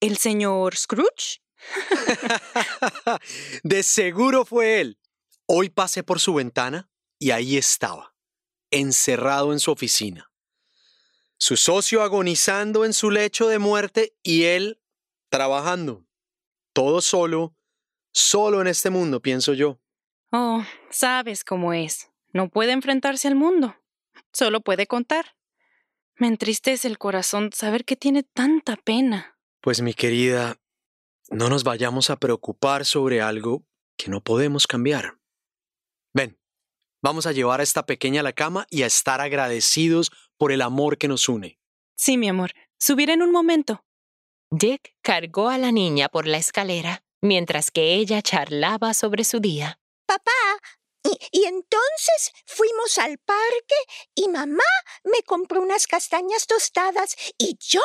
¿El 0.00 0.18
señor 0.18 0.76
Scrooge? 0.76 1.40
de 3.62 3.82
seguro 3.82 4.44
fue 4.44 4.80
él. 4.80 4.98
Hoy 5.46 5.70
pasé 5.70 6.02
por 6.02 6.20
su 6.20 6.34
ventana 6.34 6.90
y 7.18 7.30
ahí 7.30 7.56
estaba, 7.56 8.14
encerrado 8.70 9.52
en 9.52 9.60
su 9.60 9.70
oficina. 9.70 10.30
Su 11.38 11.56
socio 11.56 12.02
agonizando 12.02 12.84
en 12.84 12.92
su 12.92 13.10
lecho 13.10 13.48
de 13.48 13.58
muerte 13.58 14.14
y 14.22 14.44
él 14.44 14.80
trabajando. 15.28 16.04
Todo 16.72 17.00
solo, 17.00 17.54
solo 18.12 18.60
en 18.60 18.66
este 18.66 18.90
mundo, 18.90 19.20
pienso 19.20 19.54
yo. 19.54 19.78
Oh, 20.32 20.64
sabes 20.90 21.44
cómo 21.44 21.72
es. 21.72 22.10
No 22.32 22.50
puede 22.50 22.72
enfrentarse 22.72 23.28
al 23.28 23.34
mundo, 23.34 23.76
solo 24.32 24.60
puede 24.60 24.86
contar. 24.86 25.36
Me 26.16 26.26
entristece 26.26 26.88
el 26.88 26.98
corazón 26.98 27.50
saber 27.52 27.84
que 27.84 27.96
tiene 27.96 28.22
tanta 28.22 28.76
pena. 28.76 29.38
Pues 29.60 29.80
mi 29.80 29.94
querida, 29.94 30.58
no 31.30 31.48
nos 31.48 31.64
vayamos 31.64 32.10
a 32.10 32.16
preocupar 32.16 32.84
sobre 32.84 33.20
algo 33.20 33.64
que 33.96 34.10
no 34.10 34.22
podemos 34.22 34.66
cambiar. 34.66 35.18
Ven, 36.14 36.38
vamos 37.02 37.26
a 37.26 37.32
llevar 37.32 37.60
a 37.60 37.62
esta 37.62 37.86
pequeña 37.86 38.20
a 38.20 38.24
la 38.24 38.32
cama 38.32 38.66
y 38.70 38.82
a 38.82 38.86
estar 38.86 39.20
agradecidos 39.20 40.10
por 40.36 40.52
el 40.52 40.62
amor 40.62 40.98
que 40.98 41.08
nos 41.08 41.28
une. 41.28 41.58
Sí, 41.96 42.16
mi 42.16 42.28
amor, 42.28 42.52
subiré 42.78 43.14
en 43.14 43.22
un 43.22 43.32
momento. 43.32 43.84
Dick 44.50 44.94
cargó 45.02 45.48
a 45.48 45.58
la 45.58 45.72
niña 45.72 46.08
por 46.08 46.26
la 46.26 46.38
escalera 46.38 47.02
mientras 47.20 47.70
que 47.70 47.94
ella 47.94 48.22
charlaba 48.22 48.94
sobre 48.94 49.24
su 49.24 49.40
día. 49.40 49.80
Papá, 50.06 50.30
Y, 51.10 51.40
y, 51.40 51.44
entonces 51.44 52.32
fuimos 52.44 52.98
al 52.98 53.16
parque 53.18 53.76
y 54.14 54.28
mamá 54.28 54.62
me 55.04 55.22
compró 55.22 55.62
unas 55.62 55.86
castañas 55.86 56.46
tostadas 56.46 57.16
y 57.38 57.56
yo 57.60 57.80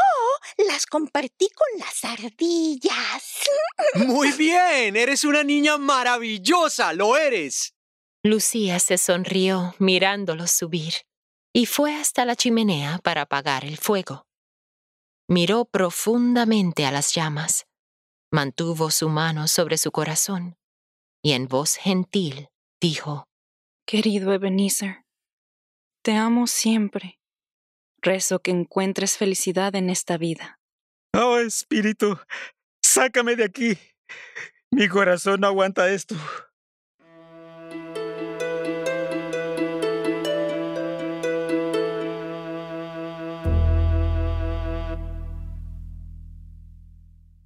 las 0.67 0.85
compartí 0.85 1.47
con 1.49 1.79
las 1.79 2.03
ardillas. 2.03 3.47
Muy 3.95 4.31
bien, 4.33 4.95
eres 4.95 5.23
una 5.23 5.43
niña 5.43 5.77
maravillosa, 5.77 6.91
lo 6.93 7.15
eres. 7.15 7.73
Lucía 8.23 8.79
se 8.79 8.97
sonrió 8.97 9.75
mirándolo 9.79 10.47
subir 10.47 10.93
y 11.53 11.65
fue 11.65 11.95
hasta 11.95 12.25
la 12.25 12.35
chimenea 12.35 12.99
para 13.03 13.21
apagar 13.21 13.63
el 13.63 13.77
fuego. 13.77 14.25
Miró 15.27 15.65
profundamente 15.65 16.85
a 16.85 16.91
las 16.91 17.13
llamas, 17.13 17.65
mantuvo 18.31 18.91
su 18.91 19.07
mano 19.07 19.47
sobre 19.47 19.77
su 19.77 19.91
corazón 19.91 20.57
y 21.21 21.33
en 21.33 21.47
voz 21.47 21.75
gentil 21.75 22.49
dijo, 22.83 23.29
Querido 23.87 24.33
Ebenezer, 24.33 25.05
te 26.03 26.15
amo 26.15 26.47
siempre. 26.47 27.17
Rezo 28.01 28.39
que 28.39 28.51
encuentres 28.51 29.17
felicidad 29.17 29.73
en 29.75 29.89
esta 29.89 30.17
vida. 30.17 30.59
Oh, 31.15 31.37
Espíritu, 31.37 32.19
sácame 32.83 33.37
de 33.37 33.45
aquí. 33.45 33.77
Mi 34.69 34.89
corazón 34.89 35.39
no 35.39 35.47
aguanta 35.47 35.89
esto. 35.89 36.15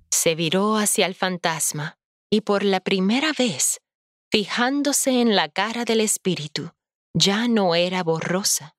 Se 0.10 0.34
viró 0.34 0.78
hacia 0.78 1.06
el 1.06 1.14
fantasma 1.14 2.00
y 2.32 2.42
por 2.42 2.64
la 2.64 2.80
primera 2.80 3.34
vez, 3.38 3.80
fijándose 4.32 5.22
en 5.22 5.36
la 5.36 5.50
cara 5.50 5.86
del 5.86 6.02
espíritu, 6.02 6.72
ya 7.14 7.48
no 7.48 7.76
era 7.76 8.04
borrosa, 8.04 8.76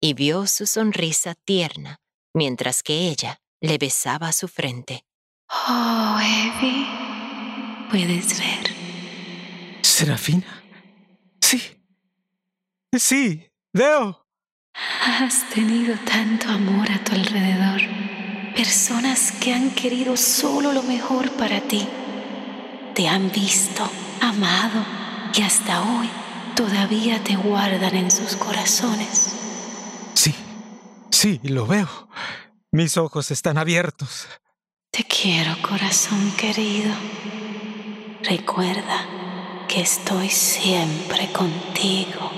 y 0.00 0.14
vio 0.14 0.46
su 0.46 0.66
sonrisa 0.66 1.34
tierna 1.34 2.00
mientras 2.34 2.82
que 2.82 3.08
ella 3.08 3.40
le 3.60 3.78
besaba 3.78 4.32
su 4.32 4.48
frente. 4.48 5.04
Oh, 5.50 6.18
Evie, 6.20 6.86
puedes 7.90 8.38
ver. 8.38 8.74
¿Serafina? 9.82 10.62
Sí. 11.40 11.60
Sí, 12.96 13.50
veo. 13.72 14.26
Has 15.04 15.48
tenido 15.50 15.96
tanto 16.04 16.48
amor 16.48 16.90
a 16.92 17.02
tu 17.02 17.12
alrededor. 17.12 17.80
Personas 18.54 19.32
que 19.32 19.52
han 19.52 19.70
querido 19.70 20.16
solo 20.16 20.72
lo 20.72 20.82
mejor 20.82 21.30
para 21.32 21.60
ti. 21.60 21.88
Te 22.94 23.08
han 23.08 23.30
visto, 23.32 23.90
amado 24.20 24.84
y 25.34 25.42
hasta 25.42 25.82
hoy 25.82 26.08
todavía 26.54 27.22
te 27.22 27.36
guardan 27.36 27.94
en 27.94 28.10
sus 28.10 28.36
corazones. 28.36 29.36
Sí, 30.14 30.34
sí, 31.10 31.40
lo 31.44 31.66
veo. 31.66 31.88
Mis 32.72 32.96
ojos 32.96 33.30
están 33.30 33.58
abiertos. 33.58 34.26
Te 34.90 35.04
quiero, 35.04 35.56
corazón 35.62 36.32
querido. 36.36 36.92
Recuerda 38.24 39.06
que 39.68 39.80
estoy 39.82 40.28
siempre 40.28 41.30
contigo. 41.32 42.37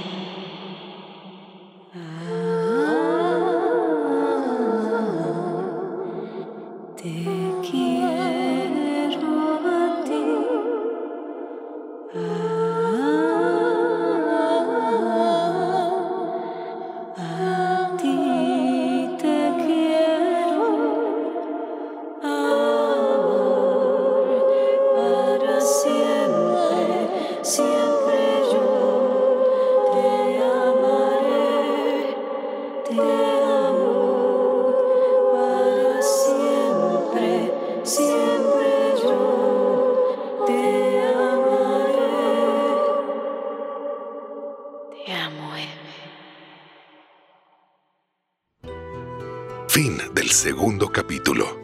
Segundo 50.30 50.92
capítulo. 50.92 51.58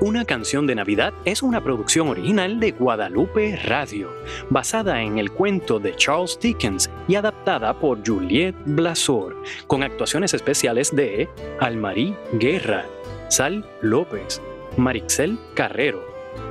Una 0.00 0.24
canción 0.24 0.66
de 0.66 0.74
Navidad 0.74 1.14
es 1.24 1.40
una 1.40 1.62
producción 1.62 2.08
original 2.08 2.58
de 2.58 2.72
Guadalupe 2.72 3.56
Radio, 3.64 4.10
basada 4.50 5.02
en 5.02 5.18
el 5.18 5.30
cuento 5.30 5.78
de 5.78 5.94
Charles 5.94 6.36
Dickens 6.40 6.90
y 7.06 7.14
adaptada 7.14 7.78
por 7.78 8.04
Juliette 8.04 8.56
Blasor, 8.66 9.40
con 9.68 9.84
actuaciones 9.84 10.34
especiales 10.34 10.94
de 10.94 11.28
Almarí 11.60 12.16
Guerra, 12.32 12.86
Sal 13.28 13.64
López, 13.82 14.42
Marixel 14.76 15.38
Carrero, 15.54 16.04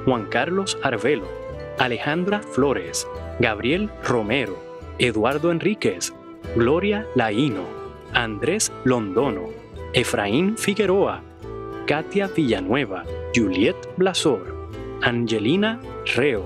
Juan 0.05 0.25
Carlos 0.27 0.77
Arvelo, 0.83 1.27
Alejandra 1.79 2.41
Flores, 2.41 3.05
Gabriel 3.41 3.91
Romero, 4.05 4.57
Eduardo 4.99 5.51
Enríquez, 5.51 6.13
Gloria 6.55 7.05
Laíno, 7.13 7.65
Andrés 8.13 8.71
Londono, 8.85 9.49
Efraín 9.93 10.57
Figueroa, 10.57 11.26
Katia 11.87 12.27
Villanueva, 12.27 13.05
Juliette 13.33 13.87
Blasor, 13.95 14.69
Angelina 15.01 15.79
Reo, 16.17 16.43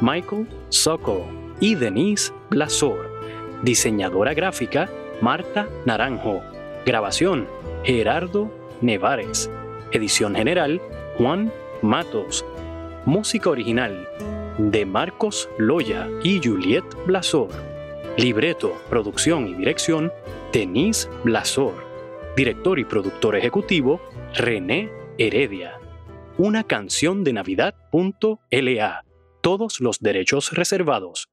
Michael 0.00 0.46
Sokol 0.68 1.22
y 1.58 1.74
Denise 1.74 2.32
Blasor. 2.50 3.10
Diseñadora 3.64 4.32
gráfica, 4.32 4.88
Marta 5.20 5.68
Naranjo. 5.86 6.40
Grabación, 6.86 7.48
Gerardo 7.82 8.48
Nevares. 8.80 9.50
Edición 9.90 10.36
general, 10.36 10.80
Juan 11.18 11.52
Matos. 11.82 12.44
Música 13.06 13.50
original, 13.50 14.08
de 14.58 14.86
Marcos 14.86 15.48
Loya 15.58 16.08
y 16.22 16.40
Juliette 16.40 16.94
Blasor. 17.06 17.48
Libreto, 18.16 18.72
producción 18.88 19.48
y 19.48 19.54
dirección, 19.54 20.12
Denise 20.52 21.08
Blasor. 21.24 21.74
Director 22.36 22.78
y 22.78 22.84
productor 22.84 23.34
ejecutivo, 23.34 24.00
René 24.38 24.90
Heredia. 25.16 25.80
Una 26.36 26.62
canción 26.62 27.24
de 27.24 27.32
Navidad.la. 27.32 29.04
Todos 29.40 29.80
los 29.80 30.00
derechos 30.00 30.52
reservados. 30.52 31.30